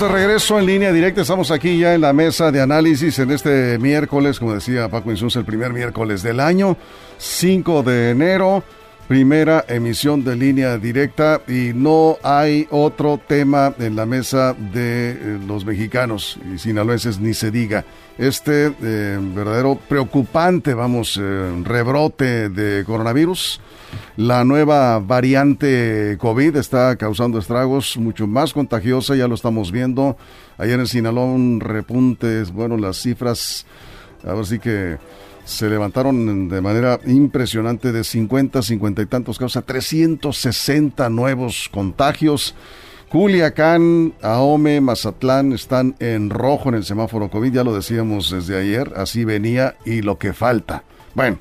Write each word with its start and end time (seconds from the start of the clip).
De 0.00 0.08
regreso 0.08 0.58
en 0.58 0.66
línea 0.66 0.92
directa, 0.92 1.20
estamos 1.20 1.52
aquí 1.52 1.78
ya 1.78 1.94
en 1.94 2.00
la 2.00 2.12
mesa 2.12 2.50
de 2.50 2.60
análisis 2.60 3.16
en 3.20 3.30
este 3.30 3.78
miércoles, 3.78 4.40
como 4.40 4.54
decía 4.54 4.88
Paco 4.88 5.12
Insunza, 5.12 5.38
el 5.38 5.44
primer 5.44 5.72
miércoles 5.72 6.22
del 6.22 6.40
año, 6.40 6.76
5 7.18 7.84
de 7.84 8.10
enero, 8.10 8.64
primera 9.08 9.64
emisión 9.68 10.24
de 10.24 10.36
línea 10.36 10.78
directa 10.78 11.40
y 11.46 11.72
no 11.74 12.16
hay 12.22 12.66
otro 12.70 13.20
tema 13.26 13.74
en 13.78 13.96
la 13.96 14.06
mesa 14.06 14.54
de 14.54 15.10
eh, 15.10 15.40
los 15.46 15.64
mexicanos 15.64 16.38
y 16.52 16.58
sinaloenses 16.58 17.18
ni 17.20 17.34
se 17.34 17.50
diga. 17.50 17.84
Este 18.16 18.72
eh, 18.82 19.18
verdadero 19.20 19.78
preocupante, 19.88 20.74
vamos, 20.74 21.18
eh, 21.20 21.62
rebrote 21.64 22.48
de 22.48 22.84
coronavirus 22.84 23.60
la 24.16 24.44
nueva 24.44 24.98
variante 25.00 26.16
COVID 26.20 26.56
está 26.56 26.96
causando 26.96 27.38
estragos 27.38 27.96
mucho 27.96 28.26
más 28.26 28.52
contagiosa, 28.52 29.16
ya 29.16 29.28
lo 29.28 29.34
estamos 29.34 29.72
viendo. 29.72 30.16
Ayer 30.56 30.78
en 30.78 30.86
Sinaloa 30.86 31.24
un 31.24 31.60
repunte, 31.60 32.44
bueno, 32.44 32.76
las 32.76 32.98
cifras, 32.98 33.66
ahora 34.24 34.44
sí 34.44 34.58
que 34.58 34.98
se 35.44 35.68
levantaron 35.68 36.48
de 36.48 36.60
manera 36.60 37.00
impresionante 37.06 37.92
de 37.92 38.04
50, 38.04 38.62
50 38.62 39.02
y 39.02 39.06
tantos 39.06 39.38
casos 39.38 39.56
a 39.56 39.62
360 39.62 41.08
nuevos 41.10 41.68
contagios. 41.70 42.54
Culiacán, 43.08 44.14
Ahome, 44.22 44.80
Mazatlán 44.80 45.52
están 45.52 45.94
en 46.00 46.30
rojo 46.30 46.68
en 46.70 46.76
el 46.76 46.84
semáforo 46.84 47.30
COVID, 47.30 47.52
ya 47.52 47.64
lo 47.64 47.74
decíamos 47.74 48.30
desde 48.30 48.58
ayer, 48.58 48.92
así 48.96 49.24
venía 49.24 49.76
y 49.84 50.02
lo 50.02 50.18
que 50.18 50.32
falta. 50.32 50.82
Bueno, 51.14 51.38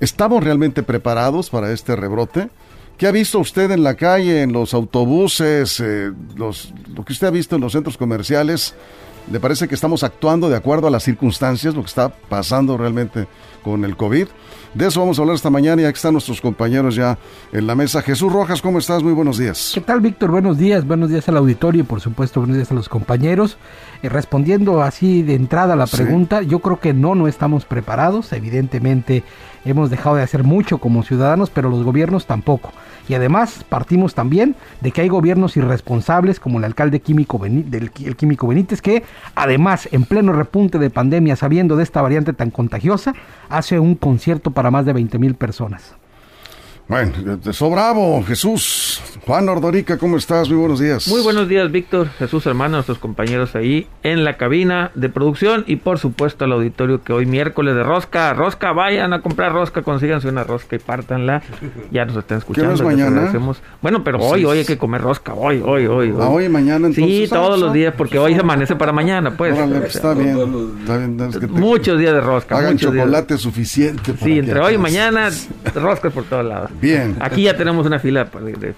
¿Estamos 0.00 0.42
realmente 0.42 0.82
preparados 0.82 1.50
para 1.50 1.72
este 1.72 1.96
rebrote? 1.96 2.50
¿Qué 2.98 3.06
ha 3.06 3.10
visto 3.10 3.38
usted 3.38 3.70
en 3.70 3.82
la 3.82 3.94
calle, 3.94 4.42
en 4.42 4.52
los 4.52 4.74
autobuses, 4.74 5.80
eh, 5.80 6.12
los, 6.36 6.74
lo 6.94 7.04
que 7.04 7.14
usted 7.14 7.28
ha 7.28 7.30
visto 7.30 7.56
en 7.56 7.62
los 7.62 7.72
centros 7.72 7.96
comerciales? 7.96 8.74
¿Le 9.30 9.40
parece 9.40 9.66
que 9.68 9.74
estamos 9.74 10.02
actuando 10.04 10.50
de 10.50 10.56
acuerdo 10.56 10.86
a 10.86 10.90
las 10.90 11.02
circunstancias, 11.02 11.74
lo 11.74 11.80
que 11.80 11.88
está 11.88 12.10
pasando 12.10 12.76
realmente 12.76 13.26
con 13.62 13.84
el 13.84 13.96
COVID? 13.96 14.26
De 14.74 14.86
eso 14.86 15.00
vamos 15.00 15.18
a 15.18 15.22
hablar 15.22 15.36
esta 15.36 15.48
mañana 15.48 15.80
y 15.80 15.84
aquí 15.86 15.96
están 15.96 16.12
nuestros 16.12 16.40
compañeros 16.40 16.94
ya 16.94 17.16
en 17.52 17.66
la 17.66 17.74
mesa. 17.74 18.02
Jesús 18.02 18.30
Rojas, 18.30 18.60
¿cómo 18.60 18.78
estás? 18.78 19.02
Muy 19.02 19.12
buenos 19.12 19.38
días. 19.38 19.70
¿Qué 19.72 19.80
tal, 19.80 20.00
Víctor? 20.00 20.30
Buenos 20.30 20.58
días, 20.58 20.86
buenos 20.86 21.08
días 21.08 21.26
al 21.28 21.38
auditorio 21.38 21.80
y 21.82 21.84
por 21.84 22.00
supuesto 22.00 22.40
buenos 22.40 22.56
días 22.56 22.70
a 22.70 22.74
los 22.74 22.88
compañeros. 22.88 23.56
Eh, 24.02 24.10
respondiendo 24.10 24.82
así 24.82 25.22
de 25.22 25.36
entrada 25.36 25.72
a 25.72 25.76
la 25.76 25.86
pregunta, 25.86 26.42
yo 26.42 26.58
creo 26.58 26.80
que 26.80 26.92
no, 26.92 27.14
no 27.14 27.26
estamos 27.26 27.64
preparados. 27.64 28.32
Evidentemente 28.32 29.22
hemos 29.64 29.88
dejado 29.88 30.16
de 30.16 30.22
hacer 30.22 30.44
mucho 30.44 30.78
como 30.78 31.02
ciudadanos, 31.02 31.48
pero 31.48 31.70
los 31.70 31.82
gobiernos 31.82 32.26
tampoco. 32.26 32.72
Y 33.08 33.14
además 33.14 33.64
partimos 33.68 34.14
también 34.14 34.56
de 34.80 34.90
que 34.90 35.02
hay 35.02 35.08
gobiernos 35.08 35.56
irresponsables 35.56 36.40
como 36.40 36.58
el 36.58 36.64
alcalde 36.64 37.00
químico 37.00 37.38
del 37.38 37.90
el 38.04 38.16
químico 38.16 38.46
Benítez, 38.46 38.80
que 38.80 39.02
además 39.34 39.88
en 39.92 40.04
pleno 40.04 40.32
repunte 40.32 40.78
de 40.78 40.90
pandemia, 40.90 41.36
sabiendo 41.36 41.76
de 41.76 41.82
esta 41.82 42.02
variante 42.02 42.32
tan 42.32 42.50
contagiosa, 42.50 43.14
hace 43.48 43.78
un 43.78 43.94
concierto 43.94 44.50
para 44.50 44.70
más 44.70 44.86
de 44.86 44.92
20 44.92 45.18
mil 45.18 45.34
personas. 45.34 45.94
Bueno, 46.86 47.38
te 47.42 47.54
sobravo, 47.54 48.22
Jesús. 48.24 49.00
Juan 49.24 49.48
Ordorica, 49.48 49.96
¿cómo 49.96 50.18
estás? 50.18 50.50
Muy 50.50 50.58
buenos 50.58 50.80
días. 50.80 51.08
Muy 51.08 51.22
buenos 51.22 51.48
días, 51.48 51.72
Víctor, 51.72 52.08
Jesús, 52.18 52.44
hermano, 52.44 52.74
nuestros 52.74 52.98
compañeros 52.98 53.56
ahí 53.56 53.86
en 54.02 54.22
la 54.22 54.36
cabina 54.36 54.90
de 54.94 55.08
producción 55.08 55.64
y 55.66 55.76
por 55.76 55.98
supuesto 55.98 56.44
al 56.44 56.52
auditorio 56.52 57.02
que 57.02 57.14
hoy 57.14 57.24
miércoles 57.24 57.74
de 57.74 57.82
rosca, 57.84 58.34
rosca, 58.34 58.72
vayan 58.72 59.14
a 59.14 59.22
comprar 59.22 59.54
rosca, 59.54 59.80
consíganse 59.80 60.28
una 60.28 60.44
rosca 60.44 60.76
y 60.76 60.78
pártanla. 60.78 61.42
Ya 61.90 62.04
nos 62.04 62.18
están 62.18 62.38
escuchando. 62.38 62.68
¿Qué 62.68 62.74
es 62.74 62.82
mañana? 62.82 63.32
Bueno, 63.80 64.04
pero 64.04 64.18
hoy, 64.18 64.44
hoy 64.44 64.58
hay 64.58 64.66
que 64.66 64.76
comer 64.76 65.00
rosca, 65.00 65.32
hoy, 65.32 65.62
hoy, 65.64 65.86
hoy. 65.86 66.10
hoy. 66.10 66.18
Ah, 66.20 66.28
hoy 66.28 66.44
y 66.44 66.48
mañana 66.50 66.88
entonces. 66.88 67.04
Sí, 67.04 67.26
todos 67.30 67.58
los 67.58 67.72
días, 67.72 67.94
porque 67.96 68.18
hoy 68.18 68.34
se 68.34 68.40
amanece 68.40 68.76
para 68.76 68.92
mañana, 68.92 69.34
pues. 69.34 69.56
está, 69.86 70.12
bien, 70.12 70.36
Muchos 71.48 71.98
días 71.98 72.12
de 72.12 72.20
rosca. 72.20 72.58
Hagan 72.58 72.76
chocolate 72.76 73.38
suficiente. 73.38 74.12
sí, 74.22 74.38
entre 74.38 74.60
hoy 74.60 74.74
y 74.74 74.78
mañana, 74.78 75.30
roscas 75.74 76.12
por 76.12 76.24
todos 76.24 76.44
lados. 76.44 76.73
Bien. 76.80 77.16
Aquí 77.20 77.42
ya 77.42 77.56
tenemos 77.56 77.86
una 77.86 77.98
fila 77.98 78.24
de, 78.24 78.74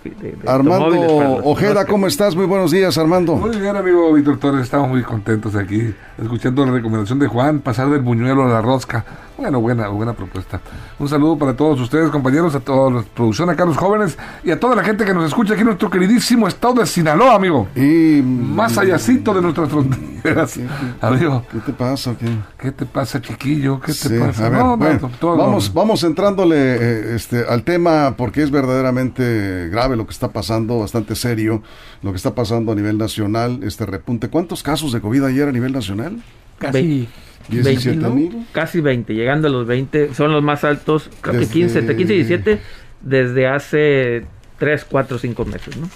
Armando 0.46 1.40
Ojeda, 1.44 1.84
¿cómo 1.86 2.06
estás? 2.06 2.36
Muy 2.36 2.46
buenos 2.46 2.70
días, 2.70 2.96
Armando. 2.98 3.36
Muy 3.36 3.56
bien, 3.56 3.76
amigo 3.76 4.12
Víctor 4.12 4.38
Torres. 4.38 4.62
Estamos 4.62 4.88
muy 4.88 5.02
contentos 5.02 5.54
aquí, 5.56 5.94
escuchando 6.20 6.64
la 6.64 6.72
recomendación 6.72 7.18
de 7.18 7.26
Juan, 7.26 7.60
pasar 7.60 7.88
del 7.90 8.02
buñuelo 8.02 8.44
a 8.44 8.48
la 8.48 8.62
rosca. 8.62 9.04
Bueno, 9.38 9.60
buena, 9.60 9.88
buena 9.88 10.14
propuesta. 10.14 10.60
Un 10.98 11.08
saludo 11.08 11.36
para 11.36 11.54
todos 11.54 11.78
ustedes, 11.80 12.08
compañeros, 12.10 12.54
a 12.54 12.60
toda 12.60 12.90
la 12.90 13.02
producción, 13.02 13.50
acá 13.50 13.66
los 13.66 13.76
jóvenes 13.76 14.16
y 14.42 14.50
a 14.50 14.58
toda 14.58 14.74
la 14.74 14.82
gente 14.82 15.04
que 15.04 15.12
nos 15.12 15.26
escucha 15.26 15.52
aquí 15.52 15.60
en 15.60 15.66
nuestro 15.66 15.90
queridísimo 15.90 16.48
estado 16.48 16.74
de 16.74 16.86
Sinaloa, 16.86 17.34
amigo. 17.34 17.68
Y 17.76 18.22
más 18.22 18.78
allácito 18.78 19.34
de 19.34 19.42
nuestras 19.42 19.68
fronteras. 19.68 20.58
amigo. 21.02 21.44
¿Qué 21.52 21.58
te 21.58 21.72
pasa? 21.74 22.16
¿Qué, 22.18 22.26
¿Qué 22.58 22.72
te 22.72 22.86
pasa, 22.86 23.20
chiquillo? 23.20 23.78
¿Qué 23.78 23.92
te 23.92 24.18
pasa? 24.18 24.48
vamos, 24.48 25.72
vamos 25.74 26.02
entrándole 26.02 26.56
eh, 26.56 27.14
este, 27.14 27.44
al 27.46 27.62
tema 27.62 28.14
porque 28.16 28.42
es 28.42 28.50
verdaderamente 28.50 29.68
grave 29.68 29.96
lo 29.96 30.06
que 30.06 30.12
está 30.12 30.28
pasando, 30.28 30.78
bastante 30.78 31.14
serio 31.14 31.62
lo 32.02 32.12
que 32.12 32.16
está 32.16 32.34
pasando 32.34 32.72
a 32.72 32.74
nivel 32.74 32.96
nacional, 32.96 33.60
este 33.62 33.84
repunte. 33.84 34.28
¿Cuántos 34.28 34.62
casos 34.62 34.92
de 34.92 35.00
COVID 35.00 35.24
ayer 35.24 35.48
a 35.48 35.52
nivel 35.52 35.72
nacional? 35.72 36.22
Casi 36.58 37.08
17 37.48 38.30
Casi 38.52 38.80
20, 38.80 39.14
llegando 39.14 39.48
a 39.48 39.50
los 39.50 39.66
20, 39.66 40.14
son 40.14 40.32
los 40.32 40.42
más 40.42 40.64
altos, 40.64 41.10
creo 41.20 41.40
que 41.40 41.46
15, 41.46 41.78
entre 41.78 41.96
15 41.96 42.14
y 42.14 42.16
17 42.16 42.60
desde 43.02 43.46
hace 43.46 44.24
3, 44.58 44.86
4, 44.90 45.18
5 45.18 45.44
meses, 45.44 45.76
¿no? 45.76 45.88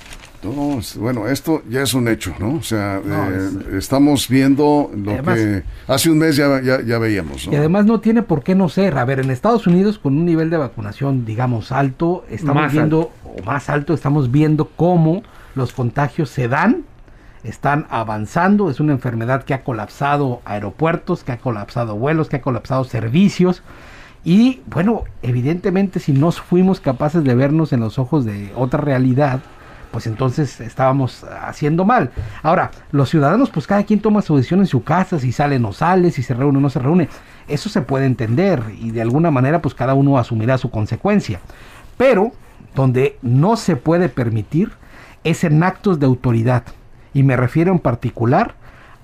No, 0.43 0.81
bueno, 0.97 1.29
esto 1.29 1.63
ya 1.69 1.83
es 1.83 1.93
un 1.93 2.09
hecho, 2.09 2.35
¿no? 2.39 2.55
O 2.55 2.63
sea, 2.63 2.99
eh, 3.05 3.77
estamos 3.77 4.27
viendo 4.27 4.91
lo 4.95 5.23
que 5.23 5.65
hace 5.87 6.11
un 6.11 6.17
mes 6.17 6.37
ya, 6.37 6.63
ya, 6.63 6.99
veíamos. 6.99 7.47
Y 7.47 7.55
además 7.55 7.85
no 7.85 8.01
tiene 8.01 8.23
por 8.23 8.43
qué 8.43 8.55
no 8.55 8.71
ser. 8.71 8.97
A 8.97 9.05
ver, 9.05 9.21
en 9.21 9.31
Estados 9.31 9.67
Unidos 9.67 9.99
con 9.99 10.17
un 10.17 10.25
nivel 10.25 10.49
de 10.49 10.57
vacunación, 10.57 11.27
digamos, 11.27 11.73
alto, 11.73 12.25
estamos 12.31 12.73
viendo, 12.73 13.13
o 13.23 13.43
más 13.45 13.69
alto, 13.69 13.93
estamos 13.93 14.31
viendo 14.31 14.71
cómo 14.77 15.23
los 15.55 15.75
contagios 15.75 16.31
se 16.31 16.49
dan 16.49 16.85
están 17.45 17.87
avanzando. 17.91 18.71
Es 18.71 18.81
una 18.81 18.93
enfermedad 18.93 19.45
que 19.45 19.55
ha 19.55 19.65
colapsado 19.65 20.41
aeropuertos, 20.45 21.25
que 21.25 21.33
ha 21.33 21.39
colapsado 21.39 21.97
vuelos, 21.97 22.29
que 22.29 22.37
ha 22.37 22.43
colapsado 22.43 22.85
servicios. 22.85 23.63
Y 24.25 24.61
bueno, 24.67 25.05
evidentemente 25.23 25.99
si 25.99 26.13
no 26.13 26.31
fuimos 26.33 26.81
capaces 26.81 27.25
de 27.25 27.35
vernos 27.35 27.73
en 27.73 27.81
los 27.81 27.99
ojos 27.99 28.25
de 28.25 28.53
otra 28.55 28.81
realidad, 28.81 29.41
pues 29.91 30.07
entonces 30.07 30.61
estábamos 30.61 31.25
haciendo 31.25 31.85
mal. 31.85 32.11
Ahora, 32.43 32.71
los 32.93 33.09
ciudadanos, 33.09 33.51
pues 33.51 33.67
cada 33.67 33.83
quien 33.85 34.01
toma 34.01 34.23
su 34.23 34.37
decisión 34.37 34.61
en 34.61 34.67
su 34.67 34.85
casa, 34.85 35.19
si 35.19 35.33
sale 35.33 35.57
o 35.57 35.59
no 35.59 35.73
sale, 35.73 36.11
si 36.11 36.23
se 36.23 36.35
reúne 36.35 36.59
o 36.59 36.61
no 36.61 36.71
se 36.71 36.79
reúne. 36.79 37.09
Eso 37.49 37.69
se 37.69 37.81
puede 37.81 38.07
entender 38.07 38.63
y 38.79 38.91
de 38.91 39.03
alguna 39.03 39.31
manera 39.31 39.63
pues 39.63 39.75
cada 39.75 39.95
uno 39.95 40.19
asumirá 40.19 40.59
su 40.59 40.71
consecuencia. 40.71 41.41
Pero 41.97 42.33
donde 42.75 43.19
no 43.23 43.57
se 43.57 43.77
puede 43.77 44.09
permitir 44.09 44.71
es 45.25 45.45
en 45.45 45.63
actos 45.63 45.99
de 45.99 46.07
autoridad 46.07 46.65
y 47.15 47.23
me 47.23 47.37
refiero 47.37 47.73
en 47.73 47.79
particular 47.79 48.55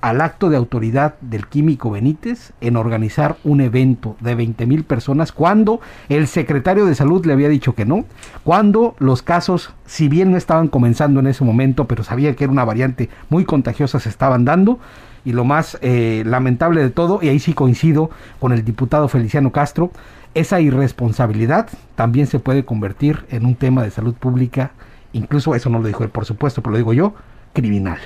al 0.01 0.21
acto 0.21 0.51
de 0.51 0.57
autoridad 0.57 1.15
del 1.21 1.47
químico 1.47 1.91
Benítez 1.91 2.53
en 2.61 2.77
organizar 2.77 3.37
un 3.45 3.61
evento 3.61 4.17
de 4.21 4.35
20 4.35 4.67
mil 4.67 4.85
personas 4.85 5.33
cuando 5.33 5.81
el 6.09 6.29
secretario 6.29 6.87
de 6.87 6.95
salud 6.95 7.25
le 7.27 7.33
había 7.33 7.49
dicho 7.49 7.75
que 7.75 7.87
no, 7.87 8.05
cuando 8.45 8.95
los 8.99 9.23
casos, 9.23 9.73
si 9.87 10.09
bien 10.09 10.31
no 10.31 10.37
estaban 10.37 10.69
comenzando 10.69 11.21
en 11.21 11.27
ese 11.27 11.45
momento, 11.45 11.87
pero 11.87 12.05
sabía 12.05 12.37
que 12.37 12.45
era 12.45 12.53
una 12.53 12.65
variante 12.65 13.09
muy 13.31 13.45
contagiosa, 13.45 13.99
se 13.99 14.09
estaban 14.09 14.45
dando. 14.45 14.79
Y 15.25 15.33
lo 15.33 15.45
más 15.45 15.77
eh, 15.81 16.23
lamentable 16.25 16.81
de 16.83 16.91
todo, 16.91 17.19
y 17.21 17.29
ahí 17.29 17.41
sí 17.41 17.53
coincido 17.53 18.11
con 18.39 18.53
el 18.53 18.65
diputado 18.65 19.09
Feliciano 19.09 19.51
Castro, 19.51 19.91
esa 20.35 20.61
irresponsabilidad 20.61 21.69
también 21.97 22.29
se 22.29 22.39
puede 22.39 22.65
convertir 22.65 23.25
en 23.31 23.45
un 23.45 23.57
tema 23.57 23.83
de 23.83 23.91
salud 23.91 24.15
pública, 24.15 24.71
incluso 25.13 25.57
eso 25.57 25.69
no 25.69 25.81
lo 25.81 25.89
dijo 25.89 26.05
él, 26.05 26.11
por 26.11 26.27
supuesto, 26.27 26.63
pero 26.63 26.73
lo 26.73 26.79
digo 26.79 26.93
yo, 26.93 27.15
criminal. 27.57 27.99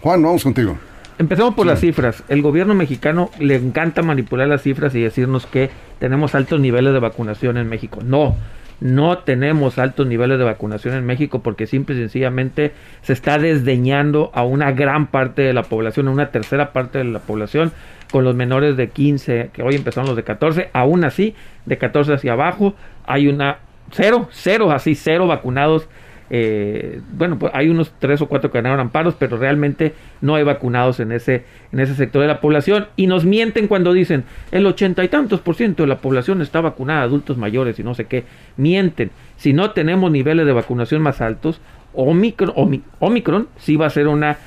Juan, 0.00 0.22
vamos 0.22 0.42
contigo. 0.42 0.78
Empezamos 1.18 1.54
por 1.54 1.66
las 1.66 1.80
cifras. 1.80 2.24
El 2.28 2.40
gobierno 2.40 2.74
mexicano 2.74 3.30
le 3.38 3.56
encanta 3.56 4.02
manipular 4.02 4.48
las 4.48 4.62
cifras 4.62 4.94
y 4.94 5.02
decirnos 5.02 5.46
que 5.46 5.70
tenemos 5.98 6.34
altos 6.34 6.58
niveles 6.58 6.94
de 6.94 6.98
vacunación 6.98 7.58
en 7.58 7.68
México. 7.68 8.00
No, 8.02 8.34
no 8.80 9.18
tenemos 9.18 9.78
altos 9.78 10.06
niveles 10.06 10.38
de 10.38 10.44
vacunación 10.44 10.94
en 10.94 11.04
México 11.04 11.42
porque 11.42 11.66
simple 11.66 11.96
y 11.96 11.98
sencillamente 11.98 12.72
se 13.02 13.12
está 13.12 13.38
desdeñando 13.38 14.30
a 14.34 14.42
una 14.42 14.72
gran 14.72 15.08
parte 15.08 15.42
de 15.42 15.52
la 15.52 15.62
población, 15.62 16.08
a 16.08 16.12
una 16.12 16.30
tercera 16.30 16.72
parte 16.72 16.98
de 16.98 17.04
la 17.04 17.18
población, 17.18 17.72
con 18.10 18.24
los 18.24 18.34
menores 18.34 18.76
de 18.76 18.88
15, 18.88 19.50
que 19.52 19.62
hoy 19.62 19.74
empezaron 19.74 20.06
los 20.08 20.16
de 20.16 20.22
14, 20.22 20.70
aún 20.72 21.04
así, 21.04 21.34
de 21.66 21.76
14 21.76 22.14
hacia 22.14 22.32
abajo, 22.32 22.74
hay 23.06 23.28
una 23.28 23.58
cero, 23.90 24.28
cero, 24.30 24.70
así, 24.70 24.94
cero 24.94 25.26
vacunados 25.26 25.88
eh, 26.30 27.00
bueno, 27.12 27.38
pues 27.38 27.52
hay 27.54 27.68
unos 27.68 27.92
tres 27.98 28.20
o 28.20 28.26
cuatro 28.26 28.50
que 28.50 28.58
ganaron 28.58 28.80
amparos, 28.80 29.14
pero 29.18 29.36
realmente 29.36 29.94
no 30.20 30.34
hay 30.34 30.44
vacunados 30.44 31.00
en 31.00 31.12
ese, 31.12 31.44
en 31.72 31.80
ese 31.80 31.94
sector 31.94 32.22
de 32.22 32.28
la 32.28 32.40
población. 32.40 32.86
Y 32.96 33.06
nos 33.06 33.24
mienten 33.24 33.68
cuando 33.68 33.92
dicen 33.92 34.24
el 34.50 34.66
ochenta 34.66 35.04
y 35.04 35.08
tantos 35.08 35.40
por 35.40 35.54
ciento 35.54 35.82
de 35.82 35.88
la 35.88 35.98
población 35.98 36.42
está 36.42 36.60
vacunada, 36.60 37.02
adultos 37.02 37.36
mayores 37.36 37.78
y 37.78 37.82
no 37.82 37.94
sé 37.94 38.06
qué. 38.06 38.24
Mienten. 38.56 39.10
Si 39.36 39.52
no 39.52 39.70
tenemos 39.72 40.10
niveles 40.10 40.46
de 40.46 40.52
vacunación 40.52 41.02
más 41.02 41.20
altos, 41.20 41.60
Omicron, 41.92 42.52
Omicron 42.98 43.48
sí 43.58 43.76
va 43.76 43.86
a 43.86 43.90
ser 43.90 44.08
una, 44.08 44.38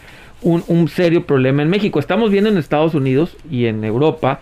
un, 0.42 0.64
un 0.68 0.88
serio 0.88 1.26
problema 1.26 1.62
en 1.62 1.70
México. 1.70 2.00
Estamos 2.00 2.30
viendo 2.30 2.50
en 2.50 2.58
Estados 2.58 2.94
Unidos 2.94 3.38
y 3.50 3.66
en 3.66 3.84
Europa 3.84 4.40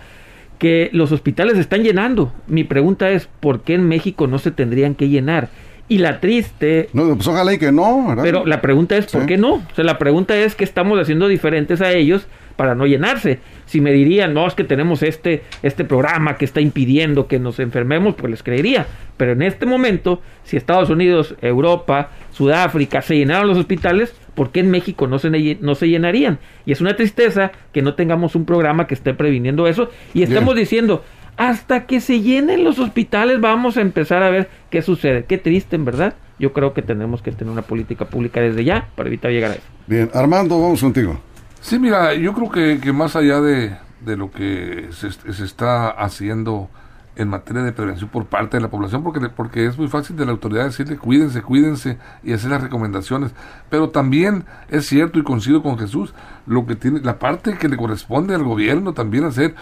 que 0.58 0.90
los 0.92 1.12
hospitales 1.12 1.58
están 1.58 1.84
llenando. 1.84 2.34
Mi 2.48 2.64
pregunta 2.64 3.12
es, 3.12 3.30
¿por 3.40 3.62
qué 3.62 3.76
en 3.76 3.88
México 3.88 4.26
no 4.26 4.40
se 4.40 4.52
tendrían 4.52 4.96
que 4.96 5.08
llenar? 5.08 5.50
Y 5.90 6.00
la 6.00 6.20
triste. 6.20 6.90
No, 6.94 7.16
pues 7.16 7.28
ojalá 7.28 7.54
y 7.54 7.58
que 7.58 7.72
no, 7.72 8.16
Pero 8.22 8.46
la 8.46 8.62
pregunta 8.62 8.98
es: 8.98 9.08
¿por 9.08 9.26
qué 9.26 9.38
no? 9.38 9.56
O 9.56 9.76
sea, 9.76 9.86
la 9.86 9.98
pregunta 9.98 10.38
es: 10.38 10.56
¿qué 10.56 10.64
estamos 10.64 11.00
haciendo 11.00 11.28
diferentes 11.28 11.82
a 11.82 11.92
ellos 11.94 12.28
para 12.58 12.76
no 12.76 12.86
llenarse? 12.86 13.40
Si 13.66 13.80
me 13.80 13.92
dirían, 13.94 14.34
no, 14.34 14.48
es 14.48 14.54
que 14.54 14.64
tenemos 14.64 15.02
este, 15.04 15.44
este 15.64 15.86
programa 15.86 16.36
que 16.36 16.46
está 16.46 16.60
impidiendo 16.60 17.28
que 17.28 17.40
nos 17.40 17.60
enfermemos, 17.60 18.16
pues 18.16 18.32
les 18.32 18.44
creería. 18.44 18.86
Pero 19.16 19.32
en 19.32 19.42
este 19.42 19.66
momento, 19.66 20.22
si 20.44 20.58
Estados 20.58 20.90
Unidos, 20.90 21.36
Europa, 21.42 22.12
Sudáfrica 22.32 23.02
se 23.02 23.16
llenaron 23.16 23.48
los 23.48 23.58
hospitales, 23.58 24.14
¿por 24.36 24.52
qué 24.52 24.60
en 24.60 24.72
México 24.72 25.08
no 25.08 25.20
se, 25.20 25.58
no 25.62 25.76
se 25.76 25.90
llenarían? 25.90 26.40
Y 26.66 26.72
es 26.72 26.82
una 26.82 26.96
tristeza 26.96 27.52
que 27.74 27.82
no 27.82 27.96
tengamos 27.96 28.36
un 28.36 28.46
programa 28.46 28.88
que 28.88 28.94
esté 28.94 29.14
previniendo 29.14 29.68
eso. 29.68 29.90
Y 30.14 30.24
estamos 30.24 30.56
diciendo, 30.56 31.04
hasta 31.38 31.86
que 31.86 32.02
se 32.02 32.22
llenen 32.22 32.64
los 32.64 32.80
hospitales 32.80 33.40
vamos 33.40 33.78
a 33.78 33.82
empezar 33.82 34.24
a 34.24 34.30
ver 34.30 34.50
qué 34.70 34.82
sucede. 34.82 35.26
Qué 35.26 35.38
triste, 35.38 35.76
en 35.76 35.86
verdad. 35.86 36.16
Yo 36.40 36.52
creo 36.52 36.74
que 36.74 36.82
tenemos 36.82 37.22
que 37.22 37.32
tener 37.32 37.52
una 37.52 37.62
política 37.62 38.06
pública 38.06 38.42
desde 38.42 38.64
ya 38.64 38.90
para 38.96 39.08
evitar 39.08 39.32
llegar 39.32 39.52
a 39.52 39.54
eso. 39.56 39.64
Bien, 39.86 40.10
Armando, 40.14 40.60
vamos 40.60 40.82
contigo. 40.82 41.20
Sí, 41.62 41.80
mira, 41.80 42.14
yo 42.14 42.34
creo 42.34 42.52
que, 42.52 42.80
que 42.80 42.92
más 42.92 43.16
allá 43.16 43.42
de, 43.42 43.76
de 44.02 44.18
lo 44.18 44.32
que 44.32 44.90
se, 44.92 45.12
se, 45.12 45.44
está 45.44 45.90
haciendo 45.90 46.70
en 47.16 47.30
materia 47.30 47.64
de 47.64 47.72
prevención 47.72 48.10
por 48.10 48.26
parte 48.26 48.58
de 48.58 48.62
la 48.62 48.70
población, 48.70 49.04
porque, 49.04 49.28
porque 49.30 49.66
es 49.66 49.78
muy 49.78 49.88
fácil 49.88 50.16
de 50.16 50.26
la 50.26 50.32
autoridad 50.32 50.66
decirle 50.66 50.98
cuídense, 50.98 51.42
cuídense 51.42 51.98
y 52.24 52.34
hacer 52.34 52.52
las 52.52 52.62
recomendaciones, 52.62 53.32
pero 53.70 53.90
también 53.90 54.46
es 54.70 54.86
cierto 54.86 55.18
y 55.18 55.24
coincido 55.24 55.64
con 55.64 55.80
Jesús, 55.80 56.14
lo 56.46 56.68
que 56.68 56.76
tiene, 56.76 57.00
la 57.02 57.18
parte 57.18 57.58
que 57.58 57.70
le 57.70 57.78
corresponde 57.78 58.36
al 58.36 58.44
gobierno 58.44 58.94
también 58.94 59.24
hacer 59.26 59.56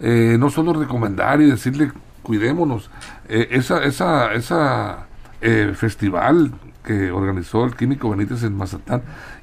eh, 0.00 0.36
no 0.38 0.48
solo 0.48 0.72
recomendar 0.72 1.40
y 1.42 1.50
decirle 1.50 1.92
cuidémonos. 2.22 2.90
Eh, 3.28 3.48
esa 3.50 3.84
esa, 3.84 4.32
esa 4.32 5.06
eh, 5.42 5.72
festival 5.74 6.52
que 6.84 7.10
organizó 7.10 7.64
el 7.64 7.76
Químico 7.76 8.08
Benítez 8.08 8.42
en 8.42 8.56
Mazatán 8.56 9.02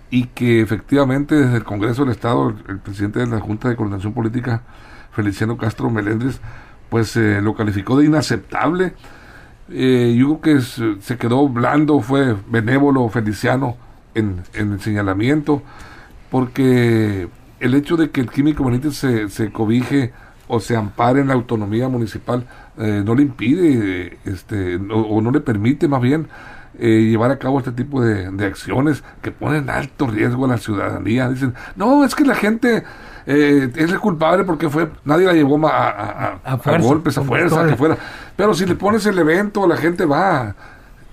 y 0.10 0.26
que 0.26 0.62
efectivamente 0.62 1.36
desde 1.36 1.58
el 1.58 1.64
Congreso 1.64 2.04
del 2.04 2.12
Estado, 2.12 2.56
el, 2.68 2.80
presidente 2.80 3.20
de 3.20 3.28
la 3.28 3.40
Junta 3.40 3.70
de 3.70 3.76
Coordinación 3.76 4.14
Política, 4.14 4.64
Feliciano 5.12 5.58
Castro 5.58 5.92
Melendres, 5.92 6.40
pues 6.90 7.16
lo 7.16 7.54
calificó 7.56 7.98
de 7.98 8.06
inaceptable. 8.06 8.94
yo 9.68 10.40
creo 10.40 10.42
que 10.42 10.62
se 10.62 11.18
quedó 11.18 11.48
blando, 11.50 12.00
fue 12.00 12.36
benévolo, 12.50 13.10
feliciano 13.10 13.76
en, 14.16 14.44
en, 14.54 14.74
el 14.74 14.80
señalamiento, 14.80 15.62
porque 16.32 17.28
el 17.60 17.74
hecho 17.76 17.98
de 17.98 18.10
que 18.12 18.22
el 18.22 18.30
Químico 18.30 18.64
Benítez 18.64 18.96
se, 18.96 19.30
se 19.30 19.52
cobije 19.52 20.14
o 20.48 20.60
se 20.60 20.76
ampare 20.76 21.22
en 21.22 21.28
la 21.28 21.34
autonomía 21.34 21.90
municipal, 21.90 22.46
eh, 22.78 23.02
no 23.06 23.16
le 23.16 23.24
impide 23.24 24.18
este, 24.26 24.76
o 24.76 25.22
no 25.22 25.32
le 25.32 25.42
permite 25.42 25.88
más 25.88 26.02
bien 26.02 26.28
eh, 26.80 27.08
llevar 27.10 27.32
a 27.32 27.40
cabo 27.40 27.58
este 27.58 27.72
tipo 27.72 28.02
de, 28.02 28.46
acciones 28.46 29.04
que 29.24 29.32
ponen 29.32 29.70
alto 29.70 30.06
riesgo 30.06 30.46
a 30.46 30.50
la 30.50 30.58
ciudadanía. 30.58 31.28
Dicen, 31.28 31.56
no, 31.76 32.06
es 32.06 32.14
que 32.14 32.24
la 32.24 32.36
gente 32.36 32.84
eh, 33.26 33.72
es 33.76 33.94
culpable 33.96 34.44
porque 34.44 34.70
fue 34.70 34.90
nadie 35.04 35.26
la 35.26 35.34
llevó 35.34 35.60
a, 35.68 36.40
a, 36.46 36.78
golpes, 36.78 37.18
a 37.18 37.24
fuerza, 37.24 37.66
que 37.66 37.76
fuera. 37.76 37.98
Pero 38.36 38.54
si 38.54 38.66
le 38.68 38.76
pones 38.76 39.06
el 39.08 39.18
evento, 39.18 39.66
la 39.66 39.78
gente 39.78 40.06
va 40.06 40.56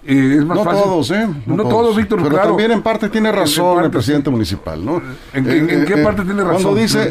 no 0.07 0.63
todos, 0.63 1.11
¿eh? 1.11 1.27
No, 1.47 1.69
todos, 1.69 1.97
Víctor, 1.97 2.23
Pero 2.23 2.37
también 2.37 2.73
en 2.73 2.83
parte 2.83 3.09
tiene 3.09 3.33
razón 3.33 3.85
el 3.85 3.91
presidente 3.91 4.31
municipal, 4.31 4.85
¿no? 4.85 5.01
¿En, 5.33 5.49
eh, 5.49 5.85
qué 5.87 5.95
eh, 5.95 6.05
parte 6.05 6.25
tiene 6.25 6.43
razón? 6.43 6.63
Cuando 6.63 6.81
dice, 6.81 7.11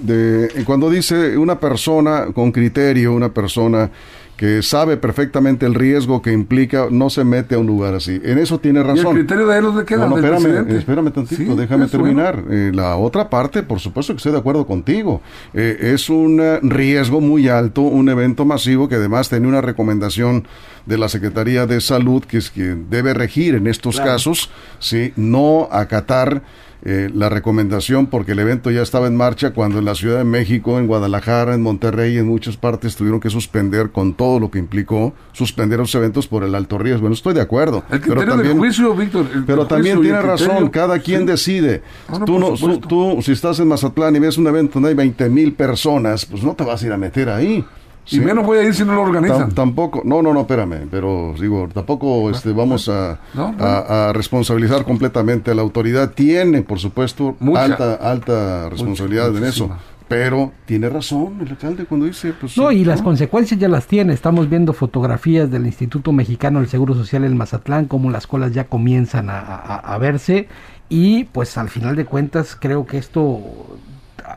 de, 0.00 0.64
cuando 0.64 0.90
dice 0.90 1.36
una 1.38 1.58
persona 1.58 2.26
con 2.34 2.50
criterio, 2.50 3.12
una 3.14 3.28
persona 3.28 3.90
que 4.36 4.62
sabe 4.62 4.98
perfectamente 4.98 5.64
el 5.64 5.74
riesgo 5.74 6.20
que 6.20 6.32
implica, 6.32 6.88
no 6.90 7.08
se 7.08 7.24
mete 7.24 7.54
a 7.54 7.58
un 7.58 7.66
lugar 7.66 7.94
así. 7.94 8.20
En 8.22 8.38
eso 8.38 8.60
tiene 8.60 8.82
razón. 8.82 9.06
¿Y 9.16 9.20
el 9.20 9.26
criterio 9.26 9.46
de 9.46 9.58
él 9.58 9.76
le 9.76 9.84
queda? 9.84 10.06
No, 10.06 10.16
espérame, 10.16 10.70
espérame 10.76 11.10
tantito, 11.10 11.56
déjame 11.56 11.86
terminar. 11.86 12.44
Eh, 12.50 12.70
la 12.74 12.96
otra 12.96 13.30
parte, 13.30 13.62
por 13.62 13.80
supuesto 13.80 14.12
que 14.12 14.18
estoy 14.18 14.32
de 14.32 14.38
acuerdo 14.38 14.66
contigo. 14.66 15.22
Eh, 15.54 15.92
es 15.94 16.10
un 16.10 16.38
eh, 16.40 16.58
riesgo 16.62 17.22
muy 17.22 17.48
alto, 17.48 17.80
un 17.82 18.08
evento 18.10 18.44
masivo 18.44 18.88
que 18.88 18.96
además 18.96 19.30
tiene 19.30 19.48
una 19.48 19.62
recomendación 19.62 20.46
de 20.84 20.98
la 20.98 21.08
Secretaría 21.08 21.66
de 21.66 21.80
Salud, 21.80 22.22
que 22.24 22.38
es 22.38 22.50
quien 22.50 22.90
debe 22.90 23.14
regir 23.14 23.54
en 23.54 23.66
estos 23.66 23.98
casos, 23.98 24.50
¿sí? 24.78 25.12
no 25.16 25.68
acatar 25.72 26.42
eh, 26.84 27.10
la 27.12 27.28
recomendación 27.28 28.06
porque 28.06 28.32
el 28.32 28.38
evento 28.38 28.70
ya 28.70 28.82
estaba 28.82 29.06
en 29.06 29.16
marcha 29.16 29.52
cuando 29.52 29.78
en 29.78 29.84
la 29.84 29.94
Ciudad 29.94 30.18
de 30.18 30.24
México, 30.24 30.78
en 30.78 30.86
Guadalajara, 30.86 31.54
en 31.54 31.62
Monterrey, 31.62 32.18
en 32.18 32.26
muchas 32.26 32.56
partes 32.56 32.96
tuvieron 32.96 33.20
que 33.20 33.30
suspender 33.30 33.90
con 33.90 34.14
todo 34.14 34.38
lo 34.38 34.50
que 34.50 34.58
implicó 34.58 35.14
suspender 35.32 35.78
los 35.78 35.94
eventos 35.94 36.28
por 36.28 36.44
el 36.44 36.54
alto 36.54 36.78
riesgo. 36.78 37.02
Bueno, 37.02 37.14
estoy 37.14 37.34
de 37.34 37.40
acuerdo. 37.40 37.84
pero 37.88 38.24
también, 38.24 38.58
juicio, 38.58 38.94
Víctor, 38.94 39.26
pero 39.46 39.66
también 39.66 40.00
tiene 40.00 40.20
razón, 40.20 40.68
cada 40.68 40.98
quien 40.98 41.26
decide. 41.26 41.82
Ah, 42.08 42.20
tú, 42.24 42.38
no, 42.38 42.54
tú, 42.78 43.18
si 43.22 43.32
estás 43.32 43.58
en 43.60 43.68
Mazatlán 43.68 44.14
y 44.16 44.18
ves 44.18 44.38
un 44.38 44.46
evento 44.46 44.74
donde 44.74 44.90
hay 44.90 44.94
20 44.94 45.28
mil 45.30 45.52
personas, 45.54 46.26
pues 46.26 46.42
no 46.42 46.54
te 46.54 46.64
vas 46.64 46.82
a 46.82 46.86
ir 46.86 46.92
a 46.92 46.96
meter 46.96 47.28
ahí. 47.28 47.64
Y 48.10 48.20
menos 48.20 48.46
voy 48.46 48.58
a 48.58 48.62
ir 48.62 48.74
si 48.74 48.84
no 48.84 48.94
lo 48.94 49.02
organizan. 49.02 49.52
tampoco, 49.52 50.02
no, 50.04 50.22
no, 50.22 50.32
no, 50.32 50.40
espérame, 50.40 50.86
pero 50.90 51.34
digo, 51.40 51.68
tampoco 51.72 52.30
este, 52.30 52.52
vamos 52.52 52.88
a, 52.88 53.18
a, 53.34 54.12
responsabilizar 54.14 54.84
completamente 54.84 55.50
a 55.50 55.54
la 55.54 55.62
autoridad. 55.62 56.12
Tiene, 56.12 56.62
por 56.62 56.78
supuesto, 56.78 57.36
alta, 57.54 57.94
alta 57.94 58.68
responsabilidad 58.68 59.36
en 59.36 59.44
eso. 59.44 59.70
Pero 60.08 60.52
tiene 60.66 60.88
razón 60.88 61.40
el 61.40 61.48
alcalde 61.48 61.84
cuando 61.84 62.06
dice... 62.06 62.32
Pues, 62.32 62.56
no, 62.56 62.70
y 62.70 62.84
las 62.84 63.02
consecuencias 63.02 63.58
ya 63.58 63.68
las 63.68 63.88
tiene. 63.88 64.12
Estamos 64.12 64.48
viendo 64.48 64.72
fotografías 64.72 65.50
del 65.50 65.66
Instituto 65.66 66.12
Mexicano 66.12 66.60
del 66.60 66.68
Seguro 66.68 66.94
Social 66.94 67.24
en 67.24 67.36
Mazatlán, 67.36 67.86
como 67.86 68.12
las 68.12 68.28
colas 68.28 68.52
ya 68.52 68.64
comienzan 68.68 69.30
a, 69.30 69.40
a 69.40 69.98
verse. 69.98 70.46
Y 70.88 71.24
pues 71.24 71.58
al 71.58 71.68
final 71.68 71.96
de 71.96 72.04
cuentas 72.04 72.56
creo 72.58 72.86
que 72.86 72.98
esto, 72.98 73.40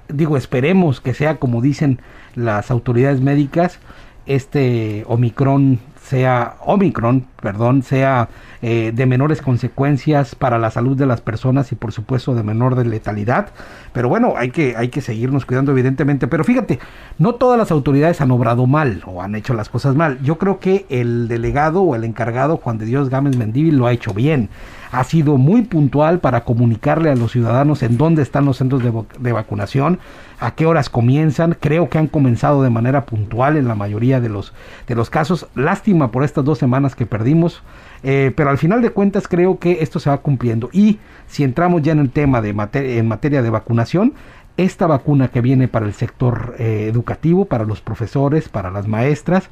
digo, 0.07 0.37
esperemos 0.37 1.01
que 1.01 1.13
sea 1.13 1.35
como 1.35 1.61
dicen 1.61 1.99
las 2.39 2.71
autoridades 2.71 3.21
médicas 3.21 3.79
este 4.25 5.03
Omicron 5.07 5.79
sea 6.01 6.55
Omicron, 6.61 7.25
perdón, 7.41 7.83
sea 7.83 8.29
eh, 8.61 8.91
de 8.93 9.05
menores 9.05 9.41
consecuencias 9.41 10.35
para 10.35 10.57
la 10.57 10.71
salud 10.71 10.97
de 10.97 11.05
las 11.05 11.21
personas 11.21 11.71
y 11.71 11.75
por 11.75 11.91
supuesto 11.91 12.35
de 12.35 12.43
menor 12.43 12.75
de 12.75 12.85
letalidad. 12.85 13.49
Pero 13.93 14.09
bueno, 14.09 14.33
hay 14.35 14.51
que, 14.51 14.75
hay 14.75 14.89
que 14.89 15.01
seguirnos 15.01 15.45
cuidando 15.45 15.71
evidentemente. 15.71 16.27
Pero 16.27 16.43
fíjate, 16.43 16.79
no 17.17 17.35
todas 17.35 17.57
las 17.57 17.71
autoridades 17.71 18.21
han 18.21 18.31
obrado 18.31 18.67
mal 18.67 19.03
o 19.05 19.21
han 19.21 19.35
hecho 19.35 19.53
las 19.53 19.69
cosas 19.69 19.95
mal. 19.95 20.19
Yo 20.21 20.37
creo 20.37 20.59
que 20.59 20.85
el 20.89 21.27
delegado 21.27 21.81
o 21.81 21.95
el 21.95 22.03
encargado 22.03 22.57
Juan 22.57 22.77
de 22.77 22.85
Dios 22.85 23.09
Gámez 23.09 23.37
Mendívil 23.37 23.77
lo 23.77 23.87
ha 23.87 23.93
hecho 23.93 24.13
bien 24.13 24.49
ha 24.91 25.03
sido 25.03 25.37
muy 25.37 25.61
puntual 25.63 26.19
para 26.19 26.43
comunicarle 26.43 27.11
a 27.11 27.15
los 27.15 27.31
ciudadanos 27.31 27.83
en 27.83 27.97
dónde 27.97 28.23
están 28.23 28.45
los 28.45 28.57
centros 28.57 28.81
de, 28.83 29.31
vacunación, 29.31 29.99
a 30.39 30.55
qué 30.55 30.65
horas 30.65 30.89
comienzan. 30.89 31.55
Creo 31.59 31.89
que 31.89 31.99
han 31.99 32.07
comenzado 32.07 32.63
de 32.63 32.69
manera 32.69 33.05
puntual 33.05 33.57
en 33.57 33.67
la 33.67 33.75
mayoría 33.75 34.19
de 34.19 34.29
los, 34.29 34.53
de 34.87 34.95
los 34.95 35.09
casos. 35.09 35.47
Lástima 35.53 35.88
por 36.11 36.23
estas 36.23 36.45
dos 36.45 36.57
semanas 36.57 36.95
que 36.95 37.05
perdimos. 37.05 37.61
Eh, 38.03 38.31
pero 38.35 38.49
al 38.49 38.57
final 38.57 38.81
de 38.81 38.91
cuentas 38.91 39.27
creo 39.27 39.59
que 39.59 39.79
esto 39.81 39.99
se 39.99 40.09
va 40.09 40.19
cumpliendo. 40.19 40.69
Y 40.71 40.99
si 41.27 41.43
entramos 41.43 41.81
ya 41.81 41.91
en 41.91 41.99
el 41.99 42.09
tema 42.09 42.41
de 42.41 42.49
en 42.49 43.07
materia 43.07 43.41
de 43.41 43.49
vacunación, 43.49 44.13
esta 44.57 44.87
vacuna 44.87 45.29
que 45.29 45.41
viene 45.41 45.67
para 45.67 45.85
el 45.85 45.93
sector 45.93 46.55
eh, 46.59 46.87
educativo, 46.89 47.45
para 47.45 47.65
los 47.65 47.81
profesores, 47.81 48.49
para 48.49 48.71
las 48.71 48.87
maestras, 48.87 49.49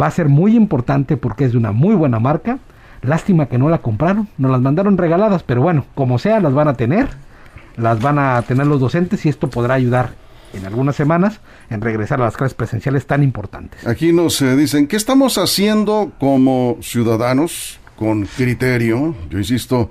va 0.00 0.06
a 0.06 0.10
ser 0.10 0.28
muy 0.28 0.56
importante 0.56 1.16
porque 1.16 1.44
es 1.44 1.52
de 1.52 1.58
una 1.58 1.72
muy 1.72 1.94
buena 1.94 2.20
marca 2.20 2.58
Lástima 3.04 3.46
que 3.46 3.58
no 3.58 3.68
la 3.68 3.78
compraron, 3.78 4.28
nos 4.38 4.50
las 4.50 4.62
mandaron 4.62 4.96
regaladas, 4.96 5.42
pero 5.42 5.60
bueno, 5.60 5.84
como 5.94 6.18
sea, 6.18 6.40
las 6.40 6.54
van 6.54 6.68
a 6.68 6.74
tener, 6.74 7.10
las 7.76 8.00
van 8.00 8.18
a 8.18 8.40
tener 8.42 8.66
los 8.66 8.80
docentes 8.80 9.26
y 9.26 9.28
esto 9.28 9.50
podrá 9.50 9.74
ayudar 9.74 10.12
en 10.54 10.66
algunas 10.66 10.96
semanas 10.96 11.40
en 11.70 11.80
regresar 11.80 12.20
a 12.20 12.24
las 12.24 12.36
clases 12.36 12.54
presenciales 12.54 13.06
tan 13.06 13.22
importantes. 13.22 13.86
Aquí 13.86 14.12
nos 14.12 14.40
eh, 14.42 14.56
dicen, 14.56 14.86
¿qué 14.86 14.96
estamos 14.96 15.38
haciendo 15.38 16.12
como 16.18 16.78
ciudadanos 16.80 17.78
con 17.96 18.26
criterio? 18.26 19.14
Yo 19.30 19.38
insisto, 19.38 19.90